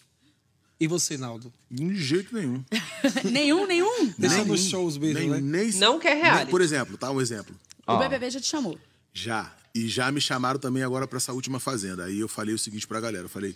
[0.78, 1.52] E você, Naldo?
[1.70, 2.62] De jeito nenhum.
[3.30, 4.12] nenhum, nenhum.
[4.18, 5.40] Deixa Nem- nos shows mesmo, nem, né?
[5.40, 6.50] nem- Não quer nem- reality.
[6.50, 7.10] Por exemplo, tá?
[7.10, 7.54] Um exemplo.
[7.86, 8.78] O BBB já te chamou.
[9.12, 9.54] Já.
[9.74, 12.04] E já me chamaram também agora pra essa última fazenda.
[12.04, 13.24] Aí eu falei o seguinte pra galera.
[13.24, 13.54] Eu falei,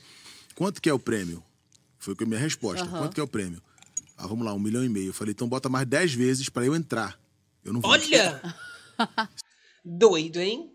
[0.54, 1.42] quanto que é o prêmio?
[1.98, 2.86] Foi a minha resposta.
[2.86, 3.60] Quanto que é o prêmio?
[4.16, 5.08] Ah, vamos lá, um milhão e meio.
[5.08, 7.18] Eu falei, então bota mais dez vezes pra eu entrar.
[7.64, 7.90] Eu não vou.
[7.90, 8.40] Olha!
[9.84, 10.70] Doido, hein?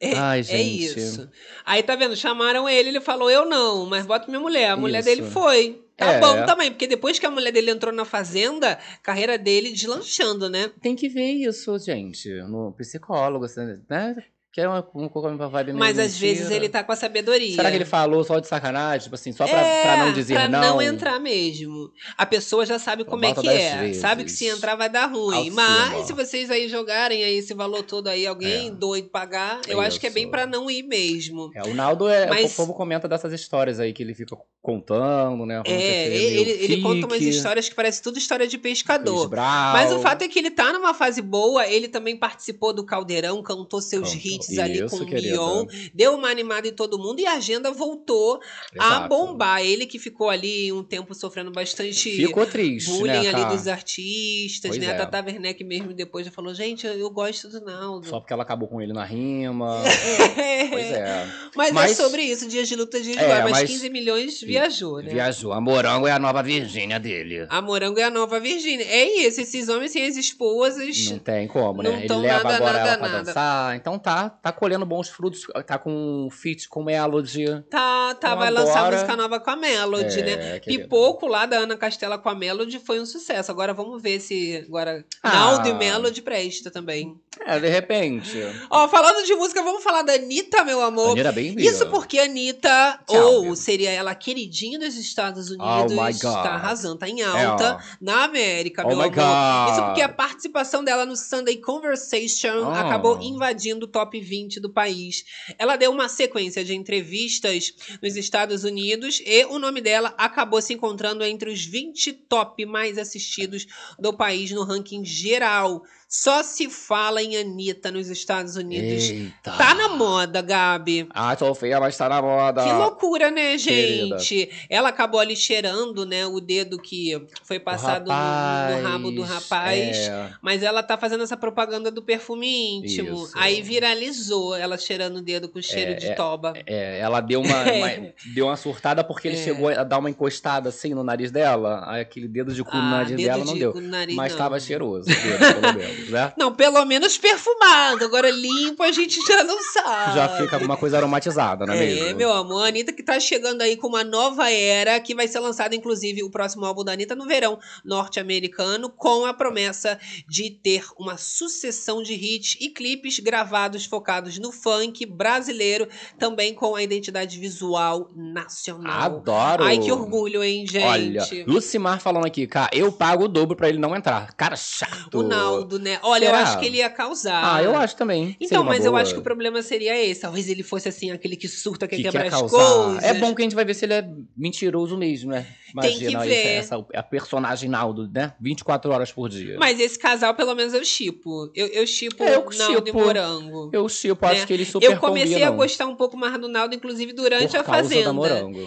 [0.00, 1.28] É, Ai, é isso.
[1.64, 2.14] Aí tá vendo?
[2.14, 4.70] Chamaram ele, ele falou: Eu não, mas bota minha mulher.
[4.70, 5.08] A mulher Isso.
[5.08, 5.82] dele foi.
[5.96, 6.20] Tá É.
[6.20, 10.70] bom também, porque depois que a mulher dele entrou na fazenda, carreira dele deslanchando, né?
[10.82, 12.28] Tem que ver isso, gente.
[12.42, 14.16] No psicólogo, assim, né?
[14.56, 16.32] Que é uma, uma, uma vibe meio Mas às mentira.
[16.32, 17.54] vezes ele tá com a sabedoria.
[17.56, 19.02] Será que ele falou só de sacanagem?
[19.04, 20.60] Tipo assim, só pra, é, pra não dizer pra não?
[20.62, 21.90] não entrar mesmo.
[22.16, 23.76] A pessoa já sabe como é que é.
[23.76, 24.00] vezes.
[24.00, 25.50] Sabe que se entrar vai dar ruim.
[25.50, 28.70] Mas se vocês aí jogarem aí esse valor todo aí, alguém É.
[28.70, 31.50] doido pagar, eu acho que é bem pra não ir mesmo.
[31.54, 32.26] É, o Naldo é.
[32.26, 35.56] Mas- O povo comenta dessas histórias aí que ele fica contando, né?
[35.56, 39.30] É, aquele ele, meio ele conta umas histórias que parece tudo história de pescador.
[39.30, 43.42] Mas o fato é que ele tá numa fase boa, ele também participou do Caldeirão,
[43.42, 44.30] cantou seus Cantou.
[44.32, 45.08] hits ali Isso, com o.
[45.08, 48.40] Mion, deu uma animada em todo mundo e a agenda voltou
[48.78, 49.08] a Exato.
[49.08, 49.62] bombar.
[49.62, 53.18] Ele que ficou ali um tempo sofrendo bastante Ficou triste, bullying né?
[53.28, 53.54] ali cara?
[53.54, 54.86] dos artistas, Pois né?
[54.86, 54.90] é.
[54.90, 58.06] A Tata Werneck mesmo depois já falou, gente, eu, eu gosto do Naldo.
[58.06, 59.82] Só porque ela acabou com ele na rima.
[60.70, 61.26] pois é.
[61.54, 63.42] Mas, é Mas- sobre isso, dias de luta, dias de É, glória.
[63.44, 65.10] Mas, mas- 15 milhões viajou, né?
[65.12, 65.52] Viajou.
[65.52, 67.46] A Morango é a nova Virgínia dele.
[67.48, 68.84] A Morango é a nova Virgínia.
[68.84, 71.10] É isso, esses homens sem as esposas.
[71.10, 71.90] Não tem como, né?
[71.90, 73.22] Não Ele leva nada, agora nada, ela pra nada.
[73.24, 73.76] dançar.
[73.76, 75.42] Então tá, tá colhendo bons frutos.
[75.66, 75.90] Tá com
[76.26, 77.46] um feat com Melody.
[77.70, 80.60] Tá, tá, Então vai lançar agora- música nova com a Melody, É, né?
[80.60, 80.82] querida.
[80.84, 83.50] Pipoco lá da Ana Castela com a Melody foi um sucesso.
[83.50, 85.30] Agora vamos ver se agora Ah.
[85.30, 87.18] Naldo e Melody presta também.
[87.44, 88.38] É, de repente.
[88.70, 91.10] Ó, falando de música, vamos falar da Anitta, meu amor.
[91.12, 91.54] Anitta bem.
[91.58, 93.56] Isso porque a Anitta, Tchau, ou meu.
[93.56, 96.20] seria ela queridinha dos Estados Unidos, Oh my God.
[96.42, 99.10] tá arrasando, tá em alta É, na América, Oh meu amor.
[99.14, 99.72] God.
[99.72, 102.70] Isso porque a participação dela no Sunday Conversation Oh.
[102.70, 105.24] acabou invadindo o top 20 do país.
[105.58, 110.74] Ela deu uma sequência de entrevistas nos Estados Unidos e o nome dela acabou se
[110.74, 113.66] encontrando entre os 20 top mais assistidos
[113.98, 115.82] do país no ranking geral.
[116.08, 119.10] Só se fala em Anitta nos Estados Unidos.
[119.10, 119.50] Eita.
[119.50, 121.08] Tá na moda, Gabi.
[121.10, 122.62] Ah, Sofia, mas tá na moda.
[122.62, 124.16] Que loucura, né, Querida.
[124.18, 124.50] gente?
[124.70, 129.96] Ela acabou ali cheirando, né, o dedo que foi passado no- no, rabo do rapaz.
[129.98, 130.30] é.
[130.40, 133.24] Mas ela tá fazendo essa propaganda do perfume íntimo.
[133.24, 133.32] Isso.
[133.34, 136.52] Aí viralizou ela cheirando o dedo com cheiro É, de é, toba.
[136.66, 139.42] É, ela deu uma, uma- deu uma surtada porque ele É.
[139.44, 141.82] chegou a dar uma encostada assim no nariz dela.
[141.88, 143.72] Aí aquele dedo de cu no Ah, nariz dedo dela não de deu.
[143.72, 144.38] cu no nariz, Mas não.
[144.38, 146.32] tava cheiroso, o dedo, pelo menos, né?
[146.36, 148.04] Não, pelo menos perfumado.
[148.04, 150.14] Agora limpo a gente já não sabe.
[150.14, 152.16] Já fica alguma coisa aromatizada, não é, É, mesmo?
[152.16, 155.40] meu amor, a Anitta que tá chegando aí com uma nova era, que vai ser
[155.40, 160.84] lançada, inclusive, o próximo álbum da Anitta no verão norte-americano, com a promessa de ter
[160.98, 165.88] uma sucessão de hits e clipes gravados focados no funk brasileiro,
[166.18, 169.02] também com a identidade visual nacional.
[169.02, 169.64] Adoro.
[169.64, 170.84] Ai, que orgulho, hein, gente?
[170.84, 174.32] Olha, Lucimar falando aqui, cara, eu pago o dobro pra ele não entrar.
[174.34, 175.18] Cara, chato.
[175.18, 176.00] O Naldo, né?
[176.02, 176.42] Olha, eu Será?
[176.42, 177.56] acho que ele ia causar.
[177.56, 178.36] Ah, eu acho também.
[178.40, 179.00] Então, mas eu boa.
[179.02, 180.20] acho que o problema seria esse.
[180.20, 183.04] Talvez ele fosse assim, aquele que surta, que quebrar quer as coisas.
[183.04, 185.46] É bom que a gente vai ver se ele é mentiroso mesmo, né?
[185.82, 186.46] Tem que Imagina ver.
[186.56, 188.32] essa, a personagem Naldo, né?
[188.40, 189.56] 24 horas por dia.
[189.58, 191.50] Mas esse casal, pelo menos, eu chipo.
[191.54, 192.92] Eu, eu chipo É, eu Naldo e.
[192.92, 193.70] Morango.
[193.72, 194.46] Eu chipo, acho né?
[194.46, 195.52] que eles super Eu comecei combinam.
[195.52, 198.12] a gostar um pouco mais do Naldo, inclusive durante por a Fazenda.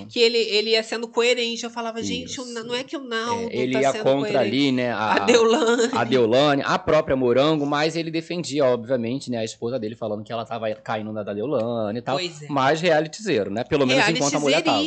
[0.10, 1.64] Que ele, ele ia sendo coerente.
[1.64, 4.38] Eu falava, gente, o não é que o Naldo É, ele tá ia contra coerente.
[4.38, 4.92] ali, né?
[4.92, 5.90] A, A Deolane.
[5.94, 9.38] a Deolane, a própria Morango, mas ele defendia, obviamente, né?
[9.40, 12.18] A esposa dele falando que ela tava caindo na da Deolane e tal.
[12.18, 12.48] Pois é.
[12.50, 13.64] Mas realityzeiro, né?
[13.64, 14.80] Pelo menos enquanto a mulher tava.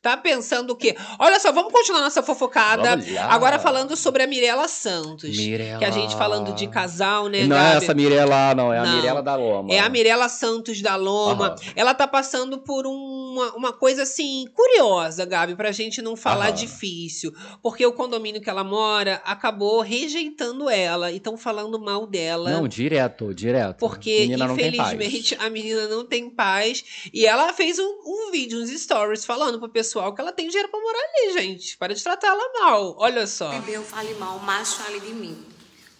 [0.00, 0.96] Tá pensando o quê?
[1.18, 2.98] Olha só, vamos continuar nossa fofocada.
[3.28, 5.36] Agora falando sobre a Mirella Santos.
[5.36, 5.78] Mirella.
[5.78, 7.84] Que a gente falando de casal, né, Não é Gabi?
[7.84, 8.72] essa Mirella, não.
[8.72, 8.96] É a Não.
[8.96, 9.72] Mirella da Loma.
[9.74, 11.48] É a Mirella Santos da Loma.
[11.48, 11.56] Aham.
[11.74, 16.54] Ela tá passando por uma, uma coisa assim curiosa, Gabi, pra gente não falar Aham.
[16.54, 17.32] difícil.
[17.62, 22.50] Porque o condomínio que ela mora acabou rejeitando ela e estão falando mal dela.
[22.50, 23.78] Não, direto, direto.
[23.78, 26.84] Porque, Menina infelizmente, a menina não tem paz.
[27.12, 30.68] E ela fez um, um vídeo, uns stories, falando pro pessoal que ela tem dinheiro
[30.68, 31.76] pra morar ali, gente.
[31.76, 32.96] Para de tratar ela mal.
[32.98, 33.50] Olha só.
[33.50, 35.44] Bebê, eu fale mal, o macho fale de mim.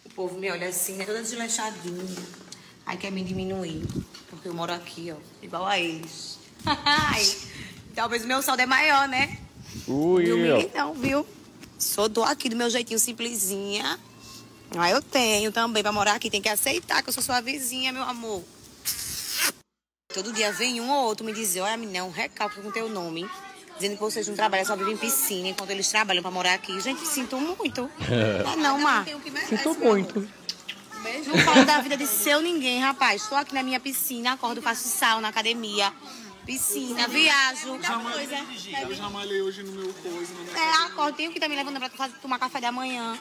[0.04, 2.22] O povo me olha assim, é toda desleixadinha.
[2.86, 3.86] Aí quer me diminuir.
[4.30, 6.38] Porque eu moro aqui, ó, igual a eles.
[6.64, 7.24] Ai,
[7.98, 9.38] Talvez o meu saldo é maior, né?
[9.88, 11.26] Ui, mil não, viu?
[11.76, 13.98] Sou do aqui, do meu jeitinho simplesinha.
[14.76, 16.30] Ah, eu tenho também pra morar aqui.
[16.30, 18.44] Tem que aceitar que eu sou sua vizinha, meu amor.
[20.14, 23.28] Todo dia vem um ou outro me dizer, olha, menina, um recalque com teu nome.
[23.78, 26.80] Dizendo que vocês não trabalham, só vivem em piscina, enquanto eles trabalham pra morar aqui.
[26.80, 27.88] Gente, sinto muito.
[28.44, 29.04] Não é não, Mar.
[29.48, 30.28] Sinto muito.
[31.26, 33.22] Não falo da vida de seu ninguém, rapaz.
[33.22, 35.92] Estou aqui na minha piscina, acordo, faço sal na academia.
[36.48, 37.78] Piscina, viajo.
[38.10, 38.36] coisa.
[38.80, 40.32] Eu já malhei hoje no meu coisa.
[40.32, 43.18] no meu- É, acordo, tenho que me levando pra fazer, tomar café da manhã.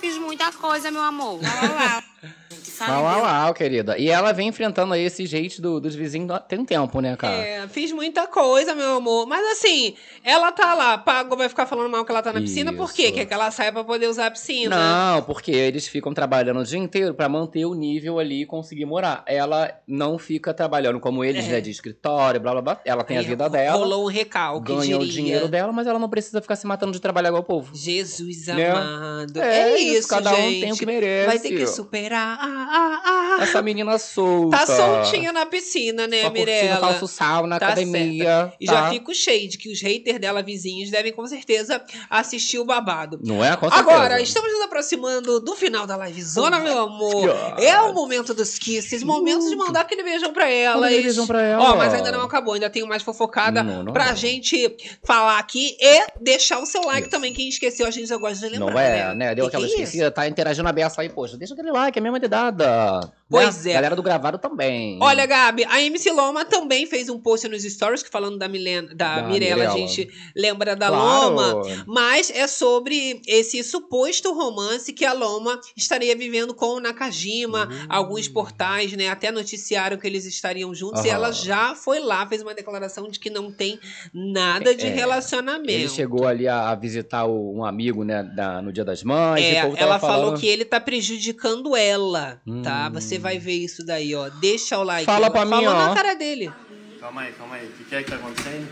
[0.00, 1.40] Fiz muita coisa, meu amor.
[1.42, 2.04] Lá, lá, lá.
[2.52, 3.26] Gente, fala Mal, Deus.
[3.26, 3.98] mal, querida.
[3.98, 7.34] E ela vem enfrentando aí esse jeito do- dos vizinhos tem um tempo, né, cara?
[7.34, 9.26] É, fiz muita coisa, meu amor.
[9.26, 12.72] Mas assim, ela tá lá, pagou, vai ficar falando mal que ela tá na piscina.
[12.72, 13.10] Por quê?
[13.12, 14.76] Quer que ela saia pra poder usar a piscina?
[14.76, 18.84] Não, porque eles ficam trabalhando o dia inteiro pra manter o nível ali e conseguir
[18.84, 19.22] morar.
[19.26, 21.52] Ela não fica trabalhando como eles, É.
[21.52, 22.80] né, de escritório, blá blá blá.
[22.84, 25.12] Ela tem a Aí vida dela, Rolou um recalque, ganha o diria.
[25.12, 27.74] dinheiro dela, mas ela não precisa ficar se matando de trabalhar igual o povo.
[27.74, 28.70] Jesus Né?
[28.70, 29.40] amado.
[29.40, 30.60] É É, isso, isso, cada um gente.
[30.60, 31.26] tem o que merece.
[31.26, 32.38] Vai ter que superar.
[32.40, 33.42] Ah, ah, ah.
[33.42, 34.56] Essa menina solta.
[34.58, 36.80] Tá soltinha na piscina, né, Só curtindo Mirella?
[36.80, 38.24] falso sal na Tá academia.
[38.24, 38.54] certa.
[38.60, 38.72] E tá?
[38.72, 43.18] já fico cheio de que os haters dela, vizinhos, devem com certeza assistir o babado.
[43.22, 43.56] Não é?
[43.56, 43.90] Com certeza.
[43.90, 47.30] Agora, estamos nos aproximando do final da livezona, meu amor.
[47.58, 50.84] É o momento dos kisses, momento de mandar aquele beijão pra elas.
[50.84, 51.72] aquele beijão pra ela.
[51.72, 54.16] Ó, mas ainda não acabou, ainda tem mais fofocada Não, não, pra não.
[54.16, 57.32] gente falar aqui e deixar o seu like também.
[57.32, 58.72] Quem esqueceu, a gente já gosta de lembrar.
[58.72, 59.34] Não é, né?
[59.34, 62.00] Deu Que aquela que esquecida, tá interagindo a beça aí, poxa, deixa aquele like, é
[62.00, 63.00] a mesma de dada.
[63.30, 63.74] Pois é.
[63.74, 64.98] Galera do gravado também.
[65.00, 68.86] Olha, Gabi, a MC Loma também fez um post nos stories que falando da, Milen,
[68.94, 71.30] da, Da Mirella, a gente lembra da Claro.
[71.34, 77.66] Loma, mas é sobre esse suposto romance que a Loma estaria vivendo com o Nakajima.
[77.70, 77.86] Uhum.
[77.88, 81.14] Alguns portais, né, até noticiaram que eles estariam juntos e Aham.
[81.16, 83.78] ela já foi lá, fez uma declaração de que não tem
[84.12, 85.70] nada de É, relacionamento.
[85.70, 89.44] Ele chegou ali a, a visitar o- um amigo, né, da- no Dia das Mães.
[89.44, 92.88] e É, ela falou que ele tá prejudicando ela, tá?
[92.88, 92.92] Hum.
[92.94, 94.28] Você vai ver isso daí, ó.
[94.40, 95.06] Deixa o like.
[95.06, 95.30] Fala ó.
[95.30, 95.88] pra mim, Falou ó.
[95.88, 96.52] na cara dele.
[96.98, 97.66] Calma aí, calma aí.
[97.66, 98.68] O que, que é que tá acontecendo?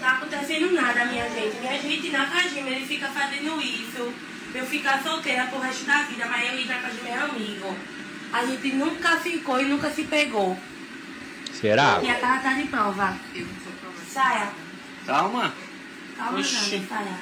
[0.00, 1.56] Tá acontecendo nada, minha gente.
[1.60, 4.12] Minha gente na Kajima, ele fica fazendo isso.
[4.54, 7.76] Eu ficar solteira pro resto da vida, mas eu e Nakajima é amigo.
[8.32, 10.56] A gente nunca ficou e nunca se pegou.
[11.52, 12.00] Será?
[12.02, 13.16] E a cara tá de prova.
[14.08, 14.52] Saia.
[15.06, 15.52] Calma.
[16.16, 16.86] Calma, Oxi.
[16.88, 17.18] Saia.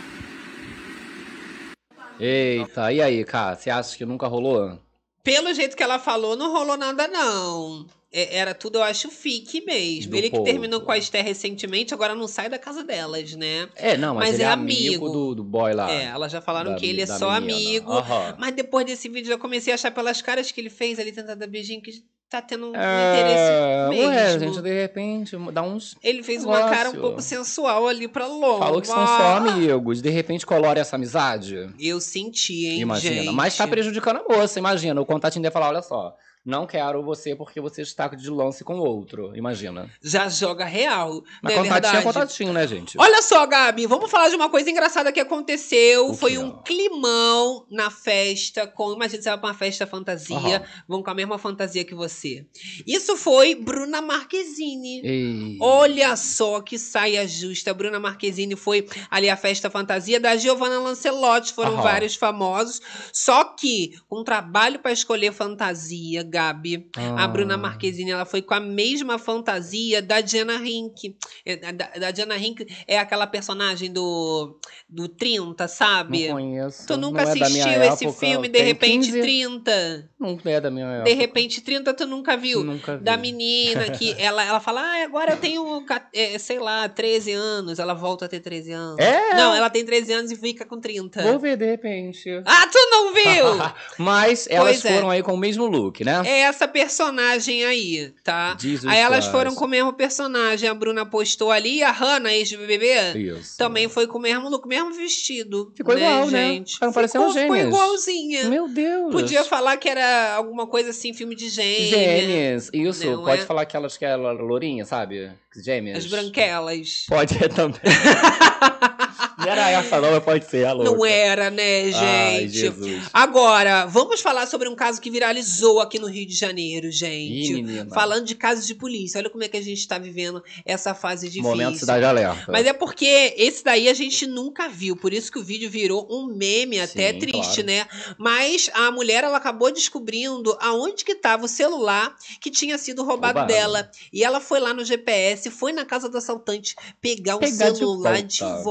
[2.18, 3.56] Eita, e aí, cara?
[3.56, 4.80] Você acha que nunca rolou?
[5.26, 7.84] Pelo jeito que ela falou, não rolou nada, não.
[8.12, 10.12] É- Era tudo, eu acho, fique mesmo.
[10.12, 10.44] Do Ele que povo.
[10.44, 13.68] terminou com a Esther recentemente, agora não sai da casa delas, né?
[13.74, 15.90] É, não, mas, Mas ele é é amigo, do, do boy lá.
[15.90, 17.54] É, elas já falaram Da- que ele é só menina.
[17.56, 17.92] amigo.
[17.92, 18.36] Aham.
[18.38, 21.40] Mas depois desse vídeo, eu comecei a achar pelas caras que ele fez ali, tentando
[21.40, 21.90] dar beijinho, que
[22.28, 24.08] tá tendo um É, interesse mesmo.
[24.10, 25.94] ué, gente, de repente, dá uns.
[26.02, 27.00] Ele fez uma cara um negócio.
[27.00, 28.58] pouco sensual ali pra Loma.
[28.58, 30.02] Falou que são só amigos.
[30.02, 31.68] De repente colore essa amizade.
[31.78, 33.14] Eu senti, hein, Imagina.
[33.22, 33.32] gente.
[33.34, 35.00] Mas tá prejudicando a moça, imagina.
[35.00, 36.14] O contatinho dele falar: olha só,
[36.46, 39.36] não quero você porque você está de lance com outro.
[39.36, 39.90] Imagina.
[40.00, 41.24] Já joga real.
[41.42, 42.96] Mas não é contatinho é contatinho, né, gente?
[42.98, 46.14] Olha só, Gabi, vamos falar de uma coisa engraçada que aconteceu.
[46.14, 48.66] Foi um climão na festa.
[48.66, 50.62] Com, imagina, você vai pra uma festa fantasia, Aham.
[50.86, 52.46] vão com a mesma fantasia que você.
[52.86, 55.00] Isso foi Bruna Marquezine.
[55.04, 55.58] Ei.
[55.60, 57.74] Olha só que saia justa.
[57.74, 61.52] Bruna Marquezine foi ali a festa fantasia da Giovanna Lancelotti.
[61.52, 61.82] Foram Aham.
[61.82, 62.80] vários famosos.
[63.12, 67.28] Só que, com trabalho pra escolher fantasia, Gabi, a Ah.
[67.28, 71.16] Bruna Marquezine ela foi com a mesma fantasia da Diana Rink.
[71.44, 74.58] É, Da, da Diana Rink é aquela personagem do,
[74.88, 76.28] do 30, sabe?
[76.28, 76.86] Não conheço.
[76.86, 78.20] Tu nunca Não é assistiu esse época.
[78.26, 79.20] filme, de Tem repente 15?
[79.20, 80.10] 30?
[80.20, 81.04] Não é da minha época.
[81.10, 82.62] De repente 30 tu nunca viu?
[82.62, 83.04] Nunca vi.
[83.04, 85.84] Da menina que ela, ela fala, ah, agora eu tenho,
[86.14, 87.78] é, sei lá, 13 anos.
[87.78, 88.98] Ela volta a ter 13 anos.
[88.98, 89.34] É?
[89.34, 91.22] Não, ela tem 13 anos e fica com 30.
[91.22, 92.28] Vou ver de repente.
[92.44, 93.44] Ah, tu não viu?
[93.98, 94.94] Mas elas Pois é.
[94.94, 96.22] foram aí com o mesmo look, né?
[96.26, 98.56] É essa personagem aí, tá?
[98.58, 99.30] Jesus aí elas Christ.
[99.30, 100.68] foram com o mesmo personagem.
[100.68, 103.56] A Bruna postou ali, a Hannah, ex-BBB, Isso.
[103.56, 105.72] também foi com o mesmo look, mesmo vestido.
[105.74, 106.48] Ficou né, igual, né?
[106.48, 106.78] gente?
[106.78, 107.66] Parecendo ficou, ficou gêmeas.
[107.66, 108.44] igualzinha.
[108.46, 109.12] Meu Deus.
[109.12, 111.86] Podia falar que era alguma coisa assim, filme de gêmea.
[111.86, 113.06] Gêmeas, isso.
[113.10, 113.46] Não Pode é?
[113.46, 115.30] falar aquelas que é lourinha, sabe?
[115.56, 115.98] Gêmeas.
[115.98, 117.06] As branquelas.
[117.08, 117.80] Pode ser também.
[119.38, 120.90] não era essa não, mas pode ser, a louca.
[120.90, 121.96] Não era, né, gente?
[121.96, 123.04] Ai, Jesus.
[123.12, 127.54] Agora, vamos falar sobre um caso que viralizou aqui no Rio de Janeiro, gente.
[127.54, 127.86] Ih.
[127.92, 129.18] Falando de casos de polícia.
[129.18, 131.48] Olha como é que a gente tá vivendo essa fase difícil.
[131.48, 132.50] Momento Cidade Alerta.
[132.50, 136.06] Mas é porque esse daí a gente nunca viu, por isso que o vídeo virou
[136.10, 137.66] um meme até Sim, triste, claro.
[137.66, 137.86] né?
[138.18, 143.38] Mas a mulher ela acabou descobrindo aonde que estava o celular que tinha sido roubado,
[143.40, 143.52] Roubado.
[143.52, 143.90] dela.
[144.12, 147.78] E ela foi lá no GPS, foi na casa do assaltante pegar o Pegar de
[147.78, 148.62] celular de volta.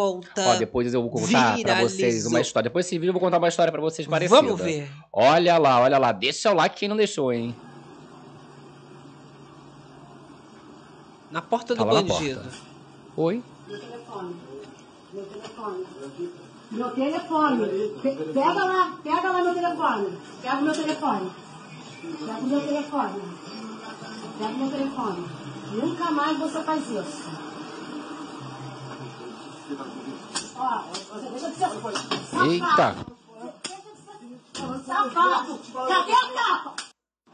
[0.43, 0.54] volta.
[0.55, 2.69] Ó, depois eu vou contar pra vocês uma história.
[2.69, 4.41] Depois desse vídeo eu vou contar uma história pra vocês parecida.
[4.41, 4.89] Vamos ver.
[5.11, 6.11] Olha lá, olha lá.
[6.11, 7.55] Deixa o like quem não deixou, hein?
[11.31, 12.39] Na porta Tá do bandido.
[12.41, 12.57] porta.
[13.17, 13.43] Oi?
[13.67, 14.35] Meu telefone.
[15.13, 15.85] Meu telefone.
[16.71, 17.67] Meu telefone.
[18.01, 20.17] Pe- Pega lá, pega lá meu telefone.
[20.41, 21.31] Pega o meu telefone.
[22.25, 23.21] Pega o meu telefone.
[24.37, 25.25] Pega o meu telefone.
[25.73, 27.45] Nunca mais você faz isso.
[32.47, 32.95] Eita.
[34.85, 35.59] Safado.
[35.67, 36.75] Cadê a capa?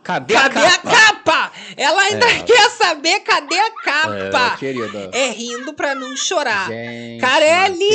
[0.04, 1.52] Cadê, Cadê a a capa?
[1.78, 2.42] Ela ainda É.
[2.44, 4.54] quer saber cadê a capa.
[4.56, 5.10] É, querida.
[5.14, 6.68] É rindo pra não chorar.
[6.70, 7.86] Gente, Carelli!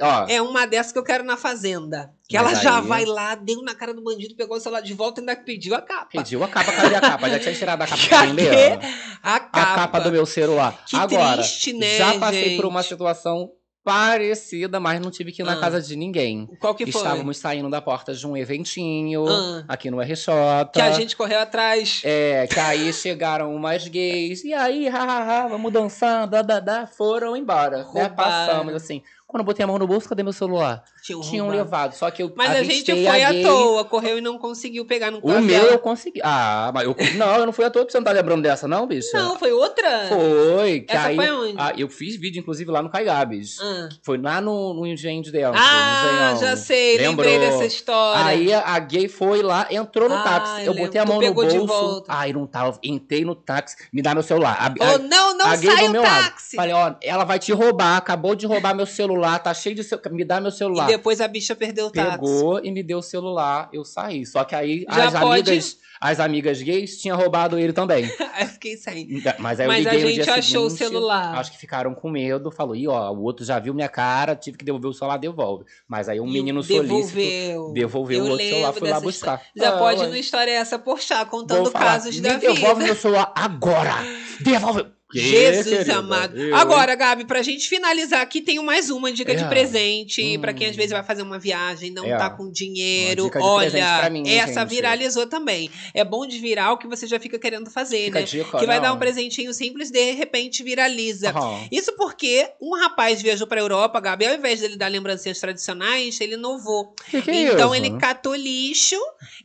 [0.00, 2.10] Ó, É uma dessas que eu quero na fazenda.
[2.26, 4.80] Que Mas ela já aí- vai lá, deu na cara do bandido, pegou o celular
[4.80, 6.08] de volta e ainda pediu a capa.
[6.10, 7.28] Pediu a capa, cadê a capa?
[7.28, 8.78] Já tinha tirado a capa Cadê vender?
[9.22, 9.74] a A capa?
[9.74, 10.74] capa do meu celular.
[10.88, 12.56] Que Agora, triste, né, já passei gente?
[12.56, 13.50] por uma situação
[13.84, 15.60] parecida, mas não tive que ir na Ah.
[15.60, 16.48] casa de ninguém.
[16.58, 17.00] Qual que foi?
[17.02, 19.64] Estávamos saindo da porta de um eventinho Ah.
[19.68, 20.32] aqui no RJ.
[20.72, 22.00] Que a gente correu atrás.
[22.02, 27.86] É, que aí chegaram umas gays, e aí, hahaha, vamos dançar, dadadá, foram embora.
[27.92, 28.08] Né?
[28.08, 29.02] Passamos assim.
[29.34, 30.84] Quando eu botei a mão no bolso, cadê meu celular?
[31.02, 34.38] Tinham Tinham levado, só que eu Mas a gente foi à toa, correu e não
[34.38, 36.20] conseguiu pegar no O meu eu consegui.
[36.22, 36.94] Ah, mas eu.
[37.16, 39.10] Não, eu não fui à toa, você não tá lembrando dessa, não, bicha?
[39.18, 40.06] Não, foi outra?
[40.08, 40.82] Foi.
[40.82, 41.54] Que Essa aí, foi onde?
[41.58, 43.56] Ah, eu fiz vídeo, inclusive, lá no Caigabes.
[43.60, 43.88] Ah.
[44.04, 45.58] Foi lá no, no Engenho de Dentro.
[45.60, 47.50] Ah, já sei, lembrei Lembrou?
[47.58, 48.24] dessa história.
[48.24, 50.60] Aí a, a gay foi lá, entrou no Ah, táxi.
[50.64, 51.34] eu Eu botei a lembro.
[51.34, 52.04] mão Tu no bolso.
[52.06, 52.78] Ai, não tava.
[52.84, 54.56] Entrei no táxi, me dá meu celular.
[54.60, 56.22] A, Falou, não, não a sai o meu lado.
[56.30, 56.54] táxi.
[56.54, 59.82] Falei, ó, ela vai te roubar, acabou de roubar meu celular, tá cheio de.
[59.84, 60.00] Seu...
[60.10, 60.86] Me dá meu E celular.
[60.86, 62.10] depois a bicha perdeu o táxi.
[62.12, 64.24] Pegou e me deu o celular, eu saí.
[64.26, 68.04] Só que aí Já as pode- amigas, as amigas gays tinham roubado ele também.
[68.34, 69.08] Aí eu fiquei sem.
[69.38, 71.38] Mas aí Mas eu a liguei no gente achou o seguinte, celular.
[71.38, 72.50] Acho que ficaram com medo.
[72.50, 75.64] Falou, ih, ó, o outro já viu minha cara, tive que devolver o celular, devolve.
[75.88, 77.02] Mas aí um E menino devolveu.
[77.08, 79.42] solícito devolveu Eu o outro celular, fui lá buscar.
[79.56, 82.84] Já Ah, pode ir no História Essa por chá, contando falar, casos da devolve vida.
[82.84, 83.94] meu celular agora!
[84.40, 84.93] Devolve!
[85.14, 85.96] Que, Jesus querida?
[85.98, 86.36] amado.
[86.36, 89.48] Eu, Agora, Gabi, pra gente finalizar aqui, tenho mais uma dica de É.
[89.48, 90.20] presente.
[90.22, 90.40] Hum.
[90.40, 92.16] Pra quem às vezes vai fazer uma viagem, não É.
[92.16, 93.30] tá com dinheiro.
[93.30, 94.70] De Olha, mim, essa gente.
[94.70, 95.70] viralizou também.
[95.94, 98.26] É bom de virar o que você já fica querendo fazer, Fica né?
[98.26, 98.82] dica, que vai não.
[98.82, 101.30] dar um presentinho simples, de repente viraliza.
[101.30, 101.60] Aham.
[101.70, 106.34] Isso porque um rapaz viajou pra Europa, Gabi, ao invés dele dar lembrancinhas tradicionais, ele
[106.34, 106.92] inovou.
[107.10, 107.84] Que que é então isso?
[107.84, 108.96] ele catou lixo,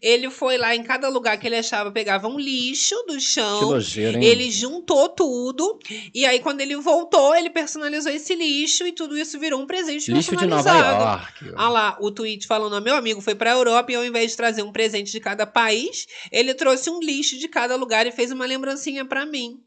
[0.01, 3.59] ele foi lá em cada lugar que ele achava, pegava um lixo do chão.
[3.59, 4.23] Que nojeira, hein?
[4.23, 5.58] Ele juntou tudo
[6.13, 10.11] e aí quando ele voltou, ele personalizou esse lixo e tudo isso virou um presente
[10.11, 11.03] Lixo de Nova personalizado.
[11.41, 11.55] York.
[11.55, 14.63] Ah lá, o tweet falando, meu amigo foi pra Europa e ao invés de trazer
[14.63, 18.45] um presente de cada país, ele trouxe um lixo de cada lugar e fez uma
[18.45, 19.59] lembrancinha pra mim.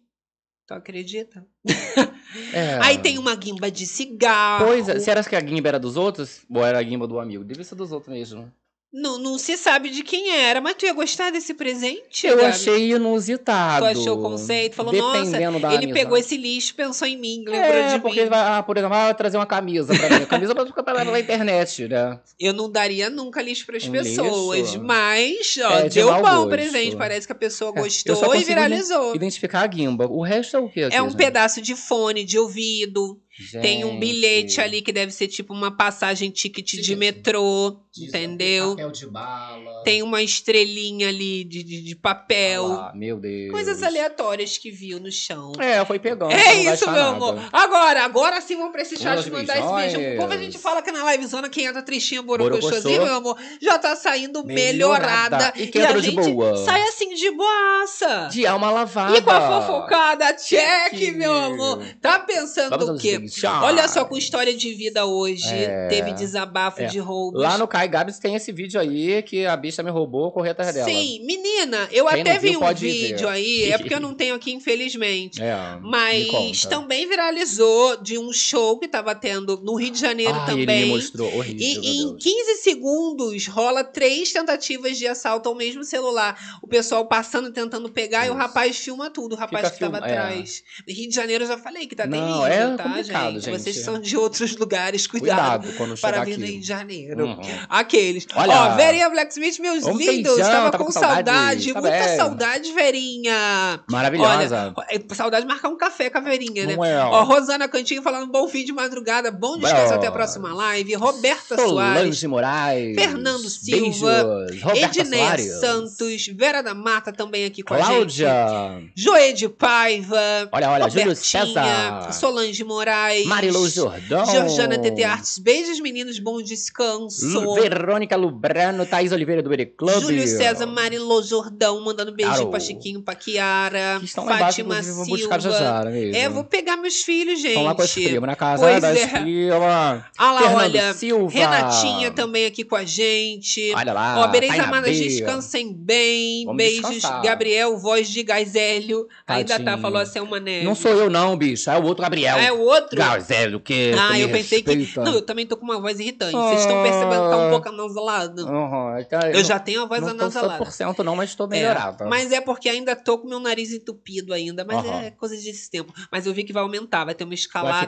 [0.67, 1.47] Tu acredita?
[2.51, 2.79] É.
[2.81, 4.65] Aí tem uma guimba de cigarro.
[4.65, 6.41] Pois é, será que a guimba era dos outros?
[6.49, 7.45] Ou era a guimba do amigo?
[7.45, 8.51] Devia ser dos outros mesmo.
[8.93, 12.27] Não, não se sabe de quem era, mas tu ia gostar desse presente?
[12.27, 12.49] Eu Gabi?
[12.49, 13.87] achei inusitado.
[13.87, 14.75] Tu achou o conceito?
[14.77, 15.93] Falou, nossa, ele amizade.
[15.95, 18.21] pegou esse lixo, pensou em mim, lembrou É, de porque mim.
[18.23, 20.25] ele vai, ah, por exemplo, ah, trazer uma camisa pra mim.
[20.25, 22.21] A camisa vai ficar pela internet, né?
[22.39, 24.83] Eu não daria nunca lixo pras Um pessoas, lixo?
[24.83, 26.95] mas ó, É, de deu bom o presente.
[26.95, 29.15] Parece que a pessoa É, gostou só e viralizou.
[29.17, 30.07] Identificar a guimba.
[30.07, 30.81] O resto é o quê?
[30.81, 31.17] É aqui, um gente?
[31.17, 33.19] pedaço de fone, de ouvido.
[33.63, 34.01] Tem um Gente.
[34.01, 38.71] bilhete ali que deve ser tipo uma passagem ticket de metrô, entendeu?
[38.73, 39.83] Papel de bala.
[39.85, 42.71] Tem uma estrelinha ali de, de, de papel.
[42.73, 43.51] Ah, meu Deus.
[43.51, 45.53] Coisas aleatórias que viu no chão.
[45.59, 46.31] É, foi pegando.
[46.31, 47.17] É isso, meu nada.
[47.17, 47.49] amor.
[47.51, 50.17] Agora, agora sim vamos pra esse chat mandar esse beijo.
[50.21, 53.05] Como a gente fala que na livezona quem entra tristinha borocochosinho, Borocochô.
[53.05, 55.39] meu amor, já tá saindo melhorada.
[55.39, 55.53] Melhorada.
[55.57, 56.57] E quem a entrou de gente boa?
[56.59, 58.29] sai assim de boaça.
[58.31, 59.17] De alma lavada.
[59.17, 61.15] E com a fofocada, check, Check.
[61.17, 61.83] meu amor.
[62.01, 63.23] Tá pensando o quê?
[63.41, 63.63] Beijos.
[63.63, 65.49] Olha só com história de vida hoje.
[65.49, 65.89] É.
[65.89, 66.87] Teve desabafo É.
[66.87, 67.41] de roubos.
[67.41, 70.75] Lá no Kai Gabs tem esse vídeo aí que a bicha me roubou, corri atrás
[70.75, 70.89] dela.
[70.89, 73.29] Sim, menina, eu Quem até vi viu, um vídeo ver.
[73.29, 75.43] aí, é porque eu não tenho aqui, infelizmente.
[75.43, 80.53] É, Mas também viralizou de um show que tava tendo no Rio de Janeiro Ai,
[80.53, 80.85] ele também.
[80.87, 81.33] me mostrou.
[81.37, 82.23] Horrível, E em Deus.
[82.23, 86.59] 15 segundos rola três tentativas de assalto ao mesmo celular.
[86.63, 89.99] O pessoal passando, tentando pegar, e o rapaz filma tudo, o rapaz Fica que tava
[90.07, 90.11] é.
[90.19, 90.63] atrás.
[90.89, 93.59] Rio de Janeiro eu já falei que tá Não, terrível, é tá, complicado, gente?
[93.61, 95.63] Vocês são de outros lugares, cuidado.
[95.63, 96.41] Cuidado quando para chegar vir aqui.
[96.41, 97.25] no Rio de Janeiro.
[97.27, 97.41] Uhum.
[97.69, 98.27] Aqueles.
[98.35, 98.55] Olha.
[98.73, 100.07] Ó, Verinha Blacksmith, meus lindos.
[100.07, 101.73] beijão, tava, tava com com saudade, saudade.
[101.75, 102.17] Muita bem.
[102.17, 103.81] saudade, Verinha.
[103.89, 104.73] Maravilhosa.
[104.77, 106.73] Olha, é saudade de marcar um café com a Verinha, né?
[106.75, 107.21] É, ó.
[107.21, 109.31] Ó, Rosana Cantinho falando bom fim de madrugada.
[109.31, 110.95] Bom descanso até a próxima live.
[110.95, 111.69] Roberta Soares.
[111.69, 112.95] Solange Moraes.
[112.95, 114.63] Fernando Silva, Beijos.
[114.63, 115.61] Roberta Soares.
[115.61, 118.29] Santos, Vera da Mata também aqui com a Cláudia.
[118.29, 118.93] gente.
[118.97, 120.49] Joê de Paiva.
[120.53, 122.13] Olha, olha, Júlio César.
[122.13, 123.02] Solange Moraes.
[123.27, 124.25] Marilu Jordão.
[124.27, 125.39] Georgiana TT Artes.
[125.39, 126.19] Beijos, meninos.
[126.19, 127.27] Bom descanso.
[127.41, 130.01] Lu- Verônica Lubrano, Thaís Oliveira do Bere Club.
[130.01, 134.01] Júlio César, Marilô Jordão, mandando beijinho pra Chiquinho, pra Kiara.
[134.03, 135.39] estão lá embaixo, Fátima vou Silva.
[135.41, 136.17] já já, mesmo.
[136.17, 137.49] É, vou pegar meus filhos, gente.
[137.49, 139.07] Estão lá com as primas na casa Pois das é.
[139.21, 140.03] primas.
[140.19, 141.33] Ah lá, Fernando olha, Silva.
[141.33, 143.73] Renatinha também aqui com a gente.
[143.75, 146.45] Olha lá, Ó, Bereis Taina Amadas, descansem bem.
[146.45, 147.23] Vamos Beijos, descansar.
[147.23, 149.07] Gabriel, voz de Gazélio.
[149.27, 150.65] Ainda tá, falou a Selma Neves.
[150.65, 151.71] Não sou eu não, bicho.
[151.71, 152.37] É o outro Gabriel.
[152.39, 152.92] É o outro?
[152.97, 154.73] Gazelho, que Ah, tu me eu pensei que.
[154.75, 155.03] respeita.
[155.03, 156.33] Não, eu também tô com uma voz irritante.
[156.33, 157.51] Vocês estão percebendo que tá um Ah.
[157.51, 158.47] pouco anasalado?
[158.47, 160.65] Uhum, tá- Eu já tenho a voz não anasalada.
[160.65, 162.07] 100% não, mas tô É, melhorada.
[162.07, 165.03] mas é porque ainda tô com meu nariz entupido ainda, mas Aham.
[165.03, 165.93] é coisa desse tempo.
[166.11, 167.87] Mas eu vi que vai aumentar, vai ter uma escalada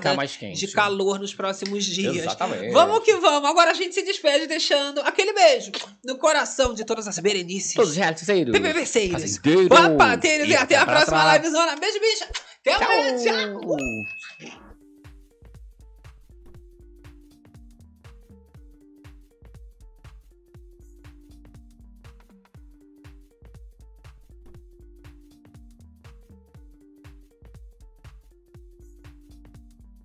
[0.55, 2.17] de calor nos próximos dias.
[2.17, 2.73] Exatamente.
[2.73, 3.49] Vamos que vamos.
[3.49, 5.71] Agora a gente se despede deixando aquele beijo
[6.05, 7.75] no coração de todas as berenices.
[7.75, 8.25] Todos os realizeiros.
[8.55, 9.69] Fazendeiros.
[9.69, 11.77] Papateiros e até a próxima livezona.
[11.77, 12.29] Beijo, bicha.
[12.61, 13.17] Até amanhã.
[13.19, 14.64] Tchau.